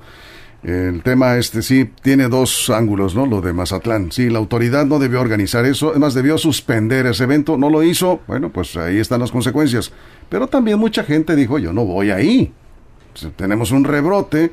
el 0.64 1.04
tema 1.04 1.36
este 1.36 1.62
sí 1.62 1.90
tiene 2.02 2.30
dos 2.30 2.70
ángulos, 2.70 3.16
¿no? 3.16 3.26
Lo 3.26 3.42
de 3.42 3.52
Mazatlán. 3.52 4.12
Sí, 4.12 4.30
la 4.30 4.40
autoridad 4.40 4.86
no 4.86 4.98
debió 4.98 5.20
organizar 5.20 5.66
eso, 5.66 5.90
además 5.90 6.14
debió 6.14 6.38
suspender 6.38 7.06
ese 7.06 7.26
evento, 7.26 7.58
no 7.58 7.70
lo 7.70 7.84
hizo, 7.84 8.22
bueno, 8.28 8.50
pues 8.50 8.78
ahí 8.78 8.98
están 8.98 9.20
las 9.20 9.32
consecuencias. 9.32 9.92
Pero 10.30 10.48
también 10.48 10.80
mucha 10.80 11.04
gente 11.04 11.36
dijo, 11.36 11.60
yo 11.60 11.74
no 11.74 11.86
voy 11.86 12.12
ahí. 12.12 12.54
tenemos 13.36 13.72
un 13.72 13.84
rebrote 13.84 14.52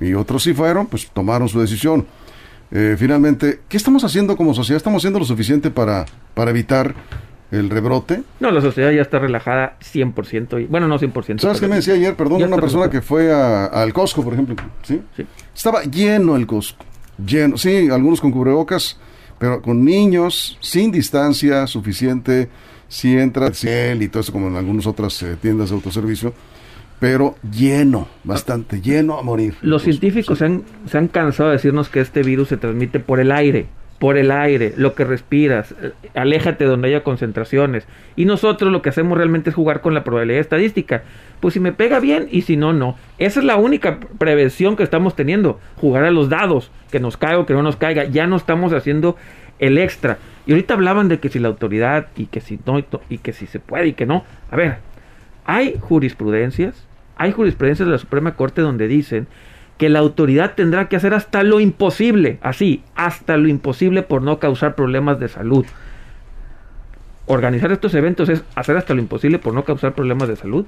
y 0.00 0.14
otros 0.14 0.42
sí 0.42 0.54
fueron, 0.54 0.86
pues 0.86 1.08
tomaron 1.12 1.48
su 1.48 1.60
decisión. 1.60 2.06
Eh, 2.70 2.96
finalmente, 2.98 3.60
¿qué 3.68 3.76
estamos 3.76 4.04
haciendo 4.04 4.36
como 4.36 4.54
sociedad? 4.54 4.76
¿Estamos 4.76 5.00
haciendo 5.00 5.18
lo 5.18 5.24
suficiente 5.24 5.70
para, 5.70 6.04
para 6.34 6.50
evitar 6.50 6.94
el 7.50 7.70
rebrote? 7.70 8.22
No, 8.40 8.50
la 8.50 8.60
sociedad 8.60 8.90
ya 8.90 9.02
está 9.02 9.18
relajada 9.18 9.76
100%. 9.80 10.62
Y, 10.62 10.66
bueno, 10.66 10.86
no 10.86 10.98
100%. 10.98 11.38
¿Sabes 11.40 11.60
qué 11.60 11.68
me 11.68 11.76
decía 11.76 11.94
ayer? 11.94 12.14
Perdón, 12.14 12.42
una 12.42 12.56
persona 12.56 12.90
que 12.90 13.00
fue 13.00 13.32
al 13.32 13.92
Costco, 13.92 14.22
por 14.22 14.34
ejemplo. 14.34 14.56
¿sí? 14.82 15.00
Estaba 15.54 15.82
lleno 15.84 16.36
el 16.36 16.46
Costco. 16.46 16.84
Lleno. 17.24 17.56
Sí, 17.56 17.88
algunos 17.90 18.20
con 18.20 18.30
cubrebocas, 18.30 18.98
pero 19.38 19.62
con 19.62 19.84
niños, 19.84 20.58
sin 20.60 20.92
distancia 20.92 21.66
suficiente. 21.66 22.48
Si 22.90 23.18
entra 23.18 23.50
y 23.52 24.08
todo 24.08 24.20
eso, 24.20 24.32
como 24.32 24.48
en 24.48 24.56
algunas 24.56 24.86
otras 24.86 25.22
eh, 25.22 25.36
tiendas 25.38 25.68
de 25.68 25.74
autoservicio 25.74 26.32
pero 27.00 27.36
lleno, 27.50 28.08
bastante 28.24 28.80
lleno 28.80 29.18
a 29.18 29.22
morir. 29.22 29.54
Los 29.62 29.82
científicos 29.82 30.38
se, 30.38 30.46
han, 30.46 30.64
se 30.86 30.98
han 30.98 31.08
cansado 31.08 31.50
de 31.50 31.56
decirnos 31.56 31.88
que 31.88 32.00
este 32.00 32.22
virus 32.22 32.48
se 32.48 32.56
transmite 32.56 33.00
por 33.00 33.20
el 33.20 33.30
aire, 33.30 33.66
por 33.98 34.16
el 34.16 34.30
aire, 34.30 34.74
lo 34.76 34.94
que 34.94 35.04
respiras, 35.04 35.74
eh, 35.82 35.92
aléjate 36.14 36.64
donde 36.64 36.88
haya 36.88 37.02
concentraciones. 37.02 37.86
Y 38.16 38.24
nosotros 38.24 38.72
lo 38.72 38.82
que 38.82 38.90
hacemos 38.90 39.18
realmente 39.18 39.50
es 39.50 39.56
jugar 39.56 39.80
con 39.80 39.94
la 39.94 40.04
probabilidad 40.04 40.40
estadística. 40.40 41.02
Pues 41.40 41.54
si 41.54 41.60
me 41.60 41.72
pega 41.72 42.00
bien 42.00 42.28
y 42.30 42.42
si 42.42 42.56
no, 42.56 42.72
no. 42.72 42.96
Esa 43.18 43.40
es 43.40 43.46
la 43.46 43.56
única 43.56 43.98
prevención 44.18 44.76
que 44.76 44.82
estamos 44.82 45.16
teniendo, 45.16 45.60
jugar 45.76 46.04
a 46.04 46.10
los 46.10 46.28
dados, 46.28 46.70
que 46.90 47.00
nos 47.00 47.16
caiga 47.16 47.40
o 47.40 47.46
que 47.46 47.54
no 47.54 47.62
nos 47.62 47.76
caiga. 47.76 48.04
Ya 48.04 48.26
no 48.26 48.36
estamos 48.36 48.72
haciendo 48.72 49.16
el 49.58 49.78
extra. 49.78 50.18
Y 50.46 50.52
ahorita 50.52 50.74
hablaban 50.74 51.08
de 51.08 51.18
que 51.18 51.28
si 51.28 51.38
la 51.38 51.48
autoridad 51.48 52.06
y 52.16 52.26
que 52.26 52.40
si 52.40 52.58
no 52.64 52.78
y 53.08 53.18
que 53.18 53.32
si 53.32 53.46
se 53.46 53.60
puede 53.60 53.88
y 53.88 53.92
que 53.92 54.06
no. 54.06 54.24
A 54.50 54.56
ver, 54.56 54.78
hay 55.48 55.76
jurisprudencias 55.80 56.86
hay 57.18 57.32
jurisprudencia 57.32 57.84
de 57.84 57.90
la 57.90 57.98
Suprema 57.98 58.34
Corte 58.34 58.62
donde 58.62 58.88
dicen 58.88 59.26
que 59.76 59.88
la 59.88 59.98
autoridad 59.98 60.54
tendrá 60.54 60.88
que 60.88 60.96
hacer 60.96 61.14
hasta 61.14 61.42
lo 61.42 61.60
imposible, 61.60 62.38
así, 62.42 62.82
hasta 62.94 63.36
lo 63.36 63.48
imposible 63.48 64.02
por 64.02 64.22
no 64.22 64.38
causar 64.38 64.74
problemas 64.74 65.20
de 65.20 65.28
salud. 65.28 65.66
Organizar 67.26 67.70
estos 67.70 67.94
eventos 67.94 68.28
es 68.28 68.42
hacer 68.54 68.76
hasta 68.76 68.94
lo 68.94 69.00
imposible 69.00 69.38
por 69.38 69.52
no 69.52 69.64
causar 69.64 69.94
problemas 69.94 70.28
de 70.28 70.36
salud. 70.36 70.64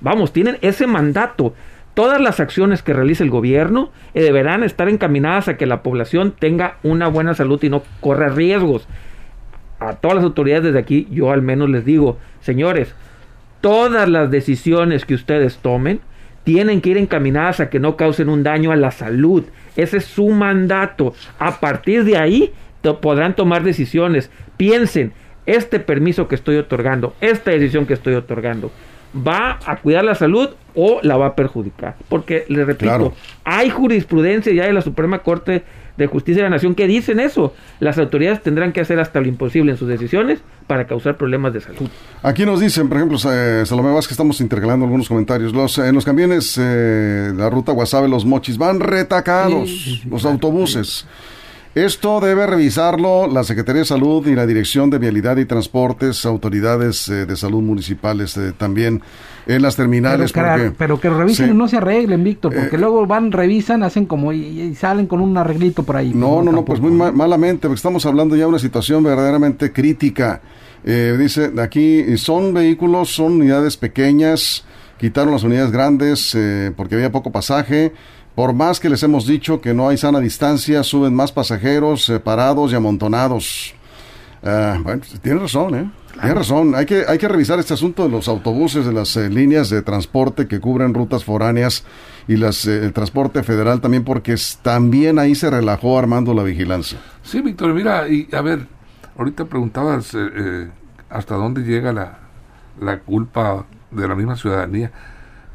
Vamos, 0.00 0.32
tienen 0.32 0.58
ese 0.60 0.86
mandato. 0.86 1.54
Todas 1.94 2.20
las 2.20 2.40
acciones 2.40 2.82
que 2.82 2.92
realice 2.92 3.22
el 3.22 3.30
gobierno 3.30 3.90
eh, 4.14 4.22
deberán 4.22 4.62
estar 4.62 4.88
encaminadas 4.88 5.48
a 5.48 5.56
que 5.56 5.66
la 5.66 5.82
población 5.82 6.34
tenga 6.38 6.76
una 6.82 7.08
buena 7.08 7.34
salud 7.34 7.62
y 7.62 7.68
no 7.68 7.82
corra 8.00 8.28
riesgos. 8.28 8.86
A 9.78 9.94
todas 9.94 10.16
las 10.16 10.24
autoridades 10.24 10.64
desde 10.64 10.78
aquí 10.78 11.08
yo 11.10 11.32
al 11.32 11.42
menos 11.42 11.68
les 11.68 11.84
digo, 11.84 12.18
señores, 12.40 12.94
todas 13.62 14.06
las 14.06 14.30
decisiones 14.30 15.06
que 15.06 15.14
ustedes 15.14 15.56
tomen 15.56 16.00
tienen 16.44 16.82
que 16.82 16.90
ir 16.90 16.98
encaminadas 16.98 17.60
a 17.60 17.70
que 17.70 17.78
no 17.78 17.96
causen 17.96 18.28
un 18.28 18.42
daño 18.42 18.72
a 18.72 18.76
la 18.76 18.90
salud. 18.90 19.44
Ese 19.76 19.98
es 19.98 20.04
su 20.04 20.28
mandato. 20.28 21.14
A 21.38 21.60
partir 21.60 22.04
de 22.04 22.18
ahí 22.18 22.52
podrán 23.00 23.34
tomar 23.34 23.62
decisiones. 23.62 24.30
Piensen, 24.56 25.12
este 25.46 25.80
permiso 25.80 26.28
que 26.28 26.34
estoy 26.34 26.56
otorgando, 26.56 27.14
esta 27.20 27.50
decisión 27.50 27.86
que 27.86 27.94
estoy 27.94 28.14
otorgando, 28.14 28.70
¿va 29.14 29.58
a 29.64 29.76
cuidar 29.76 30.04
la 30.04 30.14
salud 30.14 30.50
o 30.74 31.00
la 31.02 31.16
va 31.16 31.26
a 31.26 31.36
perjudicar? 31.36 31.96
Porque, 32.08 32.44
les 32.48 32.66
repito, 32.66 33.12
hay 33.44 33.70
jurisprudencia 33.70 34.52
ya 34.52 34.66
de 34.66 34.72
la 34.72 34.82
Suprema 34.82 35.20
Corte 35.20 35.62
de 35.96 36.06
Justicia 36.06 36.42
de 36.42 36.50
la 36.50 36.56
Nación 36.56 36.74
que 36.74 36.86
dicen 36.86 37.20
eso. 37.20 37.54
Las 37.80 37.98
autoridades 37.98 38.42
tendrán 38.42 38.72
que 38.72 38.80
hacer 38.80 38.98
hasta 38.98 39.20
lo 39.20 39.28
imposible 39.28 39.72
en 39.72 39.78
sus 39.78 39.88
decisiones 39.88 40.40
para 40.66 40.86
causar 40.86 41.16
problemas 41.16 41.52
de 41.52 41.60
salud. 41.60 41.88
Aquí 42.22 42.44
nos 42.46 42.60
dicen, 42.60 42.88
por 42.88 42.98
ejemplo, 42.98 43.18
eh, 43.30 43.64
Salomé 43.66 43.92
Vázquez, 43.92 44.12
estamos 44.12 44.40
intercalando 44.40 44.84
algunos 44.84 45.08
comentarios. 45.08 45.52
Los, 45.52 45.78
en 45.78 45.94
los 45.94 46.04
camiones, 46.04 46.58
eh, 46.60 47.32
la 47.34 47.50
ruta 47.50 47.72
Guasave, 47.72 48.08
los 48.08 48.24
mochis, 48.24 48.56
van 48.58 48.80
retacados, 48.80 50.02
los 50.08 50.24
autobuses. 50.24 51.06
Esto 51.74 52.20
debe 52.20 52.46
revisarlo 52.46 53.26
la 53.26 53.44
Secretaría 53.44 53.80
de 53.80 53.86
Salud 53.86 54.26
y 54.26 54.34
la 54.34 54.46
Dirección 54.46 54.90
de 54.90 54.98
Vialidad 54.98 55.38
y 55.38 55.46
Transportes, 55.46 56.26
autoridades 56.26 57.08
eh, 57.08 57.24
de 57.24 57.34
salud 57.34 57.62
municipales 57.62 58.36
eh, 58.36 58.52
también 58.54 59.00
en 59.46 59.62
las 59.62 59.76
terminales. 59.76 60.34
Pero, 60.76 61.00
que, 61.00 61.08
revisen 61.08 61.52
y 61.52 61.54
no 61.54 61.68
se 61.68 61.78
arreglen, 61.78 62.22
Víctor, 62.22 62.54
porque 62.54 62.76
eh, 62.76 62.78
luego 62.78 63.06
van, 63.06 63.32
revisan, 63.32 63.82
hacen 63.84 64.04
como 64.04 64.34
y, 64.34 64.74
salen 64.74 65.06
con 65.06 65.22
un 65.22 65.34
arreglito 65.38 65.82
por 65.82 65.96
ahí. 65.96 66.12
No, 66.14 66.42
no, 66.42 66.52
no, 66.52 66.62
pues 66.62 66.78
muy 66.78 66.90
malamente, 66.90 67.68
porque 67.68 67.76
estamos 67.76 68.04
hablando 68.04 68.36
ya 68.36 68.42
de 68.42 68.48
una 68.48 68.58
situación 68.58 69.02
verdaderamente 69.02 69.72
crítica. 69.72 70.42
dice 70.84 71.52
aquí, 71.58 72.18
son 72.18 72.52
vehículos, 72.52 73.14
son 73.14 73.32
unidades 73.32 73.78
pequeñas, 73.78 74.66
quitaron 74.98 75.32
las 75.32 75.42
unidades 75.42 75.72
grandes 75.72 76.36
porque 76.76 76.96
había 76.96 77.10
poco 77.10 77.32
pasaje 77.32 77.94
por 78.34 78.54
más 78.54 78.80
que 78.80 78.88
les 78.88 79.02
hemos 79.02 79.26
dicho 79.26 79.60
que 79.60 79.74
no 79.74 79.88
hay 79.88 79.96
sana 79.96 80.20
distancia, 80.20 80.82
suben 80.82 81.14
más 81.14 81.32
pasajeros 81.32 82.04
separados 82.04 82.72
y 82.72 82.74
amontonados. 82.74 83.74
Ah, 84.42 84.78
bueno, 84.82 85.02
tiene 85.20 85.40
razón, 85.40 85.74
¿eh? 85.74 85.90
Tiene 86.14 86.34
razón. 86.34 86.74
Hay 86.74 86.86
que, 86.86 87.04
hay 87.08 87.18
que 87.18 87.28
revisar 87.28 87.58
este 87.58 87.74
asunto 87.74 88.02
de 88.04 88.08
los 88.08 88.28
autobuses, 88.28 88.84
de 88.84 88.92
las 88.92 89.16
eh, 89.16 89.28
líneas 89.28 89.70
de 89.70 89.82
transporte 89.82 90.46
que 90.46 90.60
cubren 90.60 90.94
rutas 90.94 91.24
foráneas 91.24 91.84
y 92.28 92.36
las, 92.36 92.66
eh, 92.66 92.84
el 92.84 92.92
transporte 92.92 93.42
federal 93.42 93.80
también, 93.80 94.04
porque 94.04 94.36
también 94.62 95.18
ahí 95.18 95.34
se 95.34 95.50
relajó 95.50 95.98
armando 95.98 96.34
la 96.34 96.42
vigilancia. 96.42 96.98
Sí, 97.22 97.40
Víctor, 97.40 97.72
mira, 97.72 98.08
y 98.08 98.28
a 98.32 98.40
ver, 98.40 98.66
ahorita 99.16 99.46
preguntabas 99.46 100.14
eh, 100.14 100.70
hasta 101.08 101.34
dónde 101.34 101.62
llega 101.62 101.92
la, 101.92 102.18
la 102.80 103.00
culpa 103.00 103.66
de 103.90 104.08
la 104.08 104.14
misma 104.14 104.36
ciudadanía. 104.36 104.92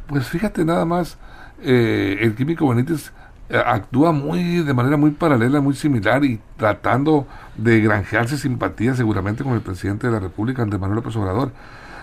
Pues 0.07 0.27
fíjate 0.27 0.63
nada 0.65 0.85
más 0.85 1.17
eh, 1.61 2.17
el 2.21 2.35
químico 2.35 2.67
Benítez 2.67 3.11
eh, 3.49 3.61
actúa 3.65 4.11
muy 4.11 4.61
de 4.61 4.73
manera 4.73 4.97
muy 4.97 5.11
paralela, 5.11 5.61
muy 5.61 5.73
similar 5.73 6.25
y 6.25 6.39
tratando 6.57 7.27
de 7.55 7.79
granjearse 7.79 8.37
simpatía 8.37 8.93
seguramente 8.95 9.43
con 9.43 9.53
el 9.53 9.61
presidente 9.61 10.07
de 10.07 10.13
la 10.13 10.19
República, 10.19 10.63
Andrés 10.63 10.81
Manuel 10.81 10.97
López 10.97 11.15
Obrador. 11.15 11.51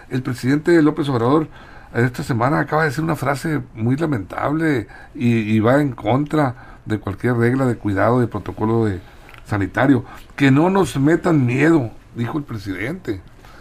El 0.08 0.22
presidente 0.22 0.80
López 0.82 1.08
Obrador 1.08 1.48
esta 1.94 2.22
semana 2.22 2.58
acaba 2.58 2.82
de 2.82 2.88
decir 2.88 3.04
una 3.04 3.14
frase 3.14 3.60
muy 3.74 3.96
lamentable 3.96 4.88
y, 5.14 5.60
va 5.60 5.80
en 5.80 5.92
contra 5.92 6.78
de 6.84 6.98
cualquier 6.98 7.36
regla 7.36 7.66
de 7.66 7.76
cuidado 7.76 8.20
de 8.20 8.26
protocolo 8.26 8.86
de 8.86 9.00
sanitario. 9.46 10.04
Que 10.34 10.50
no 10.50 10.70
nos 10.70 10.98
metan 10.98 11.46
miedo, 11.46 11.90
dijo 12.16 12.38
el 12.38 12.44
presidente. 12.44 13.20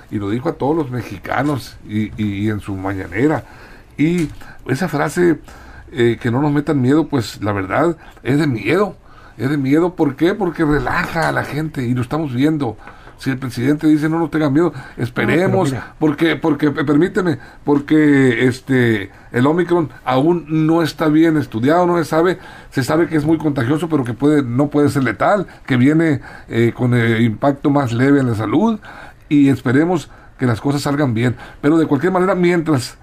Y 0.09 0.17
lo 0.17 0.31
dijo 0.31 0.49
a 0.49 0.53
todos 0.53 0.75
los 0.75 0.89
mexicanos 0.89 1.77
y, 1.87 2.11
y 2.17 2.49
en 2.49 2.59
su 2.59 2.75
mañanera. 2.75 3.43
Y 3.97 4.29
esa 4.67 4.87
frase 4.87 5.39
eh, 5.95 6.17
que 6.19 6.31
no 6.31 6.41
nos 6.41 6.51
metan 6.51 6.81
miedo, 6.81 7.07
pues 7.07 7.41
la 7.41 7.51
verdad 7.51 7.97
es 8.23 8.39
de 8.39 8.47
miedo. 8.47 8.95
Es 9.37 9.49
de 9.49 9.57
miedo, 9.57 9.95
¿por 9.95 10.15
qué? 10.15 10.35
Porque 10.35 10.63
relaja 10.63 11.27
a 11.27 11.31
la 11.31 11.43
gente 11.43 11.83
y 11.83 11.93
lo 11.95 12.01
estamos 12.01 12.33
viendo. 12.33 12.77
Si 13.17 13.29
el 13.29 13.37
presidente 13.37 13.87
dice 13.87 14.09
no, 14.09 14.19
no 14.19 14.29
tengan 14.29 14.51
miedo, 14.51 14.73
esperemos, 14.97 15.73
porque, 15.97 16.35
porque, 16.35 16.71
permíteme, 16.71 17.39
porque 17.63 18.47
este, 18.47 19.11
el 19.31 19.47
Omicron 19.47 19.89
aún 20.03 20.45
no 20.67 20.81
está 20.81 21.07
bien 21.07 21.37
estudiado, 21.37 21.87
no 21.87 21.97
se 21.97 22.05
sabe, 22.05 22.39
se 22.69 22.83
sabe 22.83 23.07
que 23.07 23.15
es 23.15 23.23
muy 23.23 23.37
contagioso, 23.37 23.87
pero 23.87 24.03
que 24.03 24.13
puede, 24.13 24.43
no 24.43 24.67
puede 24.67 24.89
ser 24.89 25.03
letal, 25.03 25.47
que 25.65 25.77
viene 25.77 26.19
eh, 26.49 26.73
con 26.75 26.93
el 26.93 27.21
impacto 27.21 27.69
más 27.69 27.93
leve 27.93 28.19
en 28.19 28.27
la 28.27 28.35
salud, 28.35 28.79
y 29.29 29.47
esperemos 29.47 30.09
que 30.37 30.45
las 30.45 30.59
cosas 30.59 30.81
salgan 30.81 31.13
bien. 31.13 31.37
Pero 31.61 31.77
de 31.77 31.85
cualquier 31.85 32.11
manera, 32.11 32.35
mientras 32.35 32.97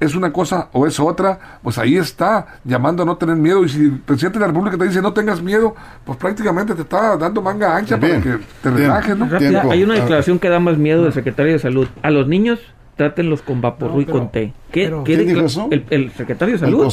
es 0.00 0.14
una 0.14 0.32
cosa 0.32 0.68
o 0.72 0.86
es 0.86 0.98
otra, 0.98 1.38
pues 1.62 1.76
ahí 1.78 1.96
está, 1.96 2.46
llamando 2.64 3.02
a 3.02 3.06
no 3.06 3.16
tener 3.16 3.36
miedo. 3.36 3.64
Y 3.64 3.68
si 3.68 3.84
el 3.84 3.98
presidente 3.98 4.38
de 4.38 4.46
la 4.46 4.46
República 4.48 4.78
te 4.78 4.84
dice 4.84 5.02
no 5.02 5.12
tengas 5.12 5.42
miedo, 5.42 5.74
pues 6.04 6.18
prácticamente 6.18 6.74
te 6.74 6.82
está 6.82 7.16
dando 7.18 7.42
manga 7.42 7.76
ancha 7.76 8.00
para 8.00 8.20
que 8.20 8.38
te 8.62 8.70
relajes, 8.70 9.16
¿no? 9.16 9.28
hay 9.70 9.82
una 9.82 9.94
declaración 9.94 10.38
que 10.38 10.48
da 10.48 10.58
más 10.58 10.78
miedo 10.78 11.04
del 11.04 11.12
secretario 11.12 11.52
de 11.52 11.58
Salud. 11.58 11.86
A 12.02 12.10
los 12.10 12.26
niños 12.26 12.58
trátenlos 12.96 13.40
con 13.42 13.60
vaporru 13.60 14.00
y 14.02 14.06
con 14.06 14.30
té. 14.30 14.52
¿Qué, 14.70 14.92
¿quién 15.04 15.26
dijo 15.26 15.40
eso? 15.40 15.68
El, 15.70 16.10
secretario 16.12 16.54
de 16.54 16.58
Salud. 16.58 16.90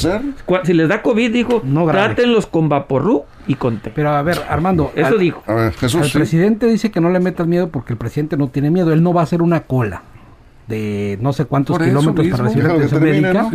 Si 0.63 0.73
les 0.73 0.89
da 0.89 1.01
COVID, 1.01 1.31
dijo, 1.31 1.61
no, 1.63 1.85
trátenlos 1.85 2.45
con 2.47 2.69
vaporru 2.69 3.23
y 3.47 3.55
con 3.55 3.79
té. 3.79 3.91
Pero 3.93 4.11
a 4.11 4.21
ver, 4.21 4.41
Armando. 4.49 4.91
Eso 4.95 5.17
dijo. 5.17 5.43
el 5.47 6.11
presidente 6.11 6.65
dice 6.67 6.91
que 6.91 7.01
no 7.01 7.09
le 7.09 7.19
metas 7.19 7.47
miedo 7.47 7.69
porque 7.69 7.93
el 7.93 7.97
presidente 7.97 8.37
no 8.37 8.49
tiene 8.49 8.69
miedo. 8.69 8.91
Él 8.93 9.03
no 9.03 9.13
va 9.13 9.21
a 9.21 9.23
hacer 9.23 9.41
una 9.41 9.61
cola. 9.61 10.01
De 10.67 11.17
no 11.21 11.33
sé 11.33 11.45
cuántos 11.45 11.79
kilómetros 11.79 12.27
para 12.27 12.43
recibir 12.43 12.65
atención 12.65 13.03
médica 13.03 13.49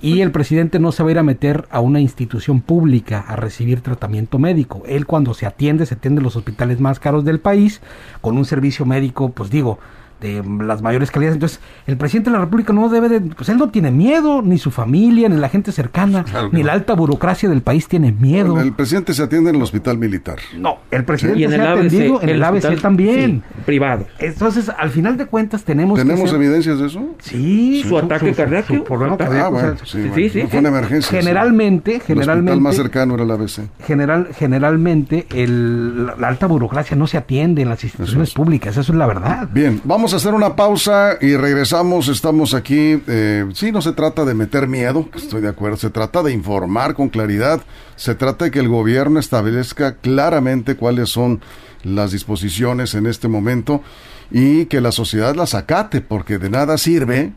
y 0.00 0.20
el 0.20 0.32
presidente 0.32 0.78
no 0.78 0.92
se 0.92 1.02
va 1.02 1.10
a 1.10 1.12
ir 1.12 1.18
a 1.18 1.22
meter 1.22 1.66
a 1.70 1.80
una 1.80 2.00
institución 2.00 2.60
pública 2.60 3.24
a 3.26 3.36
recibir 3.36 3.80
tratamiento 3.80 4.38
médico. 4.38 4.82
Él 4.86 5.06
cuando 5.06 5.34
se 5.34 5.46
atiende, 5.46 5.86
se 5.86 5.94
atiende 5.94 6.18
en 6.20 6.24
los 6.24 6.36
hospitales 6.36 6.80
más 6.80 6.98
caros 6.98 7.24
del 7.24 7.40
país 7.40 7.80
con 8.20 8.36
un 8.36 8.44
servicio 8.44 8.84
médico, 8.86 9.30
pues 9.30 9.50
digo, 9.50 9.78
de 10.20 10.42
las 10.64 10.82
mayores 10.82 11.10
calidades. 11.10 11.36
Entonces, 11.36 11.60
el 11.86 11.96
presidente 11.96 12.30
de 12.30 12.36
la 12.36 12.44
República 12.44 12.72
no 12.72 12.88
debe 12.88 13.08
de, 13.08 13.20
pues 13.20 13.48
él 13.48 13.56
no 13.56 13.70
tiene 13.70 13.90
miedo, 13.90 14.42
ni 14.42 14.58
su 14.58 14.70
familia, 14.70 15.28
ni 15.28 15.36
la 15.36 15.48
gente 15.48 15.72
cercana, 15.72 16.24
ni 16.52 16.62
la 16.62 16.72
alta 16.72 16.94
burocracia 16.94 17.48
del 17.48 17.62
país 17.62 17.88
tiene 17.88 18.12
miedo. 18.12 18.60
el 18.60 18.72
presidente 18.72 19.14
se 19.14 19.22
atiende 19.22 19.50
en 19.50 19.56
el 19.56 19.62
hospital 19.62 19.98
militar. 19.98 20.38
No, 20.56 20.78
el 20.90 21.04
presidente 21.04 21.48
se 21.48 21.60
ha 21.60 21.72
atendido 21.72 22.22
en 22.22 22.28
el, 22.28 22.42
ABC 22.42 22.80
también. 22.80 23.42
privado. 23.64 24.06
Entonces, 24.18 24.70
al 24.76 24.90
final 24.90 25.16
de 25.16 25.26
cuentas 25.26 25.64
tenemos 25.64 25.98
¿Tenemos 25.98 26.32
evidencias 26.32 26.78
de 26.78 26.86
eso? 26.86 27.14
Sí. 27.20 27.82
Su, 27.86 27.98
ataque 27.98 28.32
cardíaco. 28.32 28.84
Ah, 29.20 29.74
sí, 29.84 30.10
sí, 30.30 30.42
Fue 30.48 30.60
una 30.60 30.68
emergencia. 30.68 31.18
Generalmente, 31.18 32.00
generalmente. 32.00 32.52
El 32.52 32.60
más 32.60 32.76
cercano 32.76 33.14
era 33.14 33.24
el 33.24 33.30
ABC. 33.30 33.60
General, 33.84 34.28
generalmente, 34.34 35.26
el, 35.34 36.06
la 36.06 36.28
alta 36.28 36.46
burocracia 36.46 36.96
no 36.96 37.06
se 37.06 37.18
atiende 37.18 37.62
en 37.62 37.68
las 37.68 37.82
instituciones 37.84 38.32
públicas, 38.32 38.76
eso 38.76 38.92
es 38.92 38.98
la 38.98 39.06
verdad. 39.06 39.48
Bien, 39.52 39.80
hacer 40.14 40.34
una 40.34 40.56
pausa 40.56 41.18
y 41.20 41.36
regresamos. 41.36 42.08
Estamos 42.08 42.54
aquí. 42.54 43.02
Eh, 43.06 43.46
sí, 43.54 43.72
no 43.72 43.82
se 43.82 43.92
trata 43.92 44.24
de 44.24 44.34
meter 44.34 44.68
miedo, 44.68 45.08
estoy 45.14 45.40
de 45.40 45.48
acuerdo. 45.48 45.76
Se 45.76 45.90
trata 45.90 46.22
de 46.22 46.32
informar 46.32 46.94
con 46.94 47.08
claridad. 47.08 47.60
Se 47.96 48.14
trata 48.14 48.46
de 48.46 48.50
que 48.50 48.60
el 48.60 48.68
gobierno 48.68 49.18
establezca 49.20 49.96
claramente 49.96 50.76
cuáles 50.76 51.10
son 51.10 51.40
las 51.82 52.12
disposiciones 52.12 52.94
en 52.94 53.06
este 53.06 53.28
momento 53.28 53.82
y 54.30 54.66
que 54.66 54.80
la 54.80 54.92
sociedad 54.92 55.34
las 55.34 55.54
acate, 55.54 56.00
porque 56.00 56.38
de 56.38 56.50
nada 56.50 56.78
sirve 56.78 57.32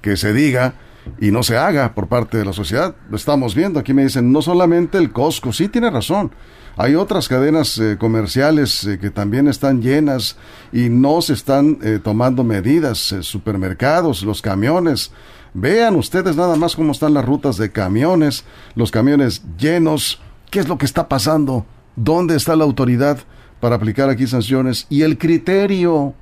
que 0.00 0.16
se 0.16 0.32
diga 0.32 0.74
y 1.20 1.30
no 1.30 1.42
se 1.42 1.56
haga 1.56 1.94
por 1.94 2.08
parte 2.08 2.38
de 2.38 2.44
la 2.44 2.52
sociedad. 2.52 2.94
Lo 3.10 3.16
estamos 3.16 3.54
viendo. 3.54 3.80
Aquí 3.80 3.94
me 3.94 4.04
dicen, 4.04 4.32
no 4.32 4.42
solamente 4.42 4.98
el 4.98 5.12
Costco, 5.12 5.52
sí 5.52 5.68
tiene 5.68 5.90
razón. 5.90 6.32
Hay 6.76 6.96
otras 6.96 7.28
cadenas 7.28 7.78
eh, 7.78 7.96
comerciales 7.98 8.84
eh, 8.84 8.98
que 8.98 9.10
también 9.10 9.46
están 9.46 9.80
llenas 9.80 10.36
y 10.72 10.88
no 10.88 11.22
se 11.22 11.34
están 11.34 11.78
eh, 11.82 12.00
tomando 12.02 12.42
medidas, 12.42 13.14
supermercados, 13.20 14.24
los 14.24 14.42
camiones. 14.42 15.12
Vean 15.52 15.94
ustedes 15.94 16.34
nada 16.34 16.56
más 16.56 16.74
cómo 16.74 16.90
están 16.90 17.14
las 17.14 17.24
rutas 17.24 17.58
de 17.58 17.70
camiones, 17.70 18.44
los 18.74 18.90
camiones 18.90 19.42
llenos. 19.56 20.20
¿Qué 20.50 20.58
es 20.58 20.68
lo 20.68 20.76
que 20.76 20.86
está 20.86 21.08
pasando? 21.08 21.64
¿Dónde 21.94 22.34
está 22.34 22.56
la 22.56 22.64
autoridad 22.64 23.18
para 23.60 23.76
aplicar 23.76 24.10
aquí 24.10 24.26
sanciones? 24.26 24.86
Y 24.90 25.02
el 25.02 25.16
criterio, 25.16 26.14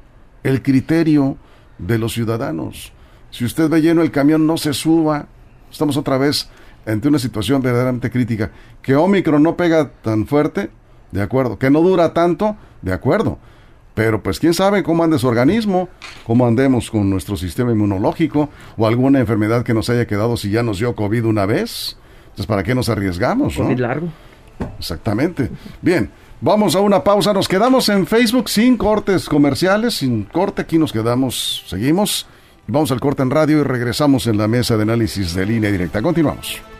el 0.43 0.63
criterio 0.63 1.39
de 1.79 1.97
los 1.97 2.13
ciudadanos. 2.13 2.93
Si 3.31 3.47
usted 3.47 3.71
ve 3.71 3.81
lleno 3.81 4.03
el 4.03 4.11
camión, 4.11 4.47
no 4.47 4.59
se 4.59 4.75
suba. 4.75 5.29
Estamos 5.71 5.97
otra 5.97 6.19
vez 6.19 6.51
ante 6.87 7.09
una 7.09 7.19
situación 7.19 7.63
verdaderamente 7.63 8.11
crítica. 8.11 8.51
Que 8.81 8.97
Omicron 8.97 9.43
no 9.43 9.57
pega 9.57 9.91
tan 10.03 10.27
fuerte, 10.27 10.71
de 11.11 11.23
acuerdo. 11.23 11.59
Que 11.59 11.71
no 11.71 11.81
dura 11.81 12.13
tanto, 12.13 12.57
de 12.83 12.93
acuerdo. 12.93 13.39
Pero 13.95 14.23
pues 14.23 14.41
quién 14.41 14.55
sabe 14.55 14.83
cómo 14.83 15.05
ande 15.05 15.19
su 15.19 15.29
organismo, 15.29 15.89
cómo 16.27 16.47
andemos 16.47 16.91
con 16.91 17.11
nuestro 17.11 17.37
sistema 17.37 17.73
inmunológico 17.73 18.49
o 18.77 18.87
alguna 18.87 19.21
enfermedad 19.21 19.65
que 19.65 19.75
nos 19.75 19.91
haya 19.91 20.07
quedado 20.07 20.37
si 20.37 20.51
ya 20.51 20.63
nos 20.63 20.79
dio 20.79 20.95
COVID 20.95 21.27
una 21.27 21.45
vez. 21.45 21.99
Entonces, 22.25 22.47
¿para 22.47 22.63
qué 22.63 22.75
nos 22.75 22.89
arriesgamos? 22.89 23.57
COVID 23.57 23.79
largo. 23.79 24.09
Exactamente. 24.79 25.51
Bien, 25.83 26.11
vamos 26.41 26.75
a 26.75 26.81
una 26.81 27.05
pausa. 27.05 27.35
Nos 27.35 27.49
quedamos 27.49 27.91
en 27.91 28.07
Facebook 28.07 28.49
sin 28.49 28.79
cortes 28.79 29.29
comerciales, 29.29 29.95
sin 29.95 30.25
corte. 30.25 30.63
Aquí 30.63 30.79
nos 30.79 30.93
quedamos, 30.93 31.65
seguimos. 31.67 32.27
Vamos 32.67 32.93
al 32.93 33.01
corte 33.01 33.23
en 33.23 33.31
radio 33.31 33.59
y 33.59 33.63
regresamos 33.65 34.27
en 34.27 34.39
la 34.39 34.49
mesa 34.49 34.77
de 34.77 34.85
análisis 34.85 35.35
de 35.35 35.45
línea 35.45 35.71
directa. 35.71 36.01
Continuamos. 36.01 36.72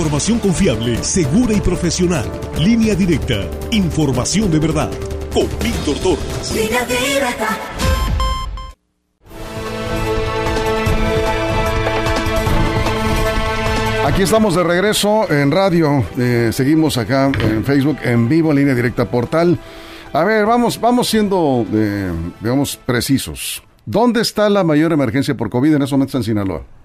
Información 0.00 0.38
confiable, 0.38 1.04
segura 1.04 1.52
y 1.52 1.60
profesional. 1.60 2.24
Línea 2.58 2.94
directa. 2.94 3.46
Información 3.70 4.50
de 4.50 4.58
verdad. 4.58 4.90
Con 5.30 5.46
Víctor 5.62 5.98
Torres. 5.98 6.54
Línea 6.54 6.86
directa. 6.86 7.48
Aquí 14.06 14.22
estamos 14.22 14.54
de 14.54 14.64
regreso 14.64 15.30
en 15.30 15.50
radio. 15.50 16.02
Eh, 16.16 16.48
seguimos 16.50 16.96
acá 16.96 17.30
en 17.38 17.62
Facebook 17.62 17.98
en 18.02 18.26
vivo, 18.26 18.52
en 18.52 18.56
línea 18.56 18.74
directa 18.74 19.04
portal. 19.10 19.58
A 20.14 20.24
ver, 20.24 20.46
vamos, 20.46 20.80
vamos 20.80 21.10
siendo, 21.10 21.66
eh, 21.74 22.10
digamos, 22.40 22.78
precisos. 22.78 23.62
¿Dónde 23.84 24.22
está 24.22 24.48
la 24.48 24.64
mayor 24.64 24.94
emergencia 24.94 25.36
por 25.36 25.50
COVID 25.50 25.74
en 25.74 25.82
esos 25.82 25.92
momentos 25.92 26.14
en 26.14 26.24
Sinaloa? 26.24 26.79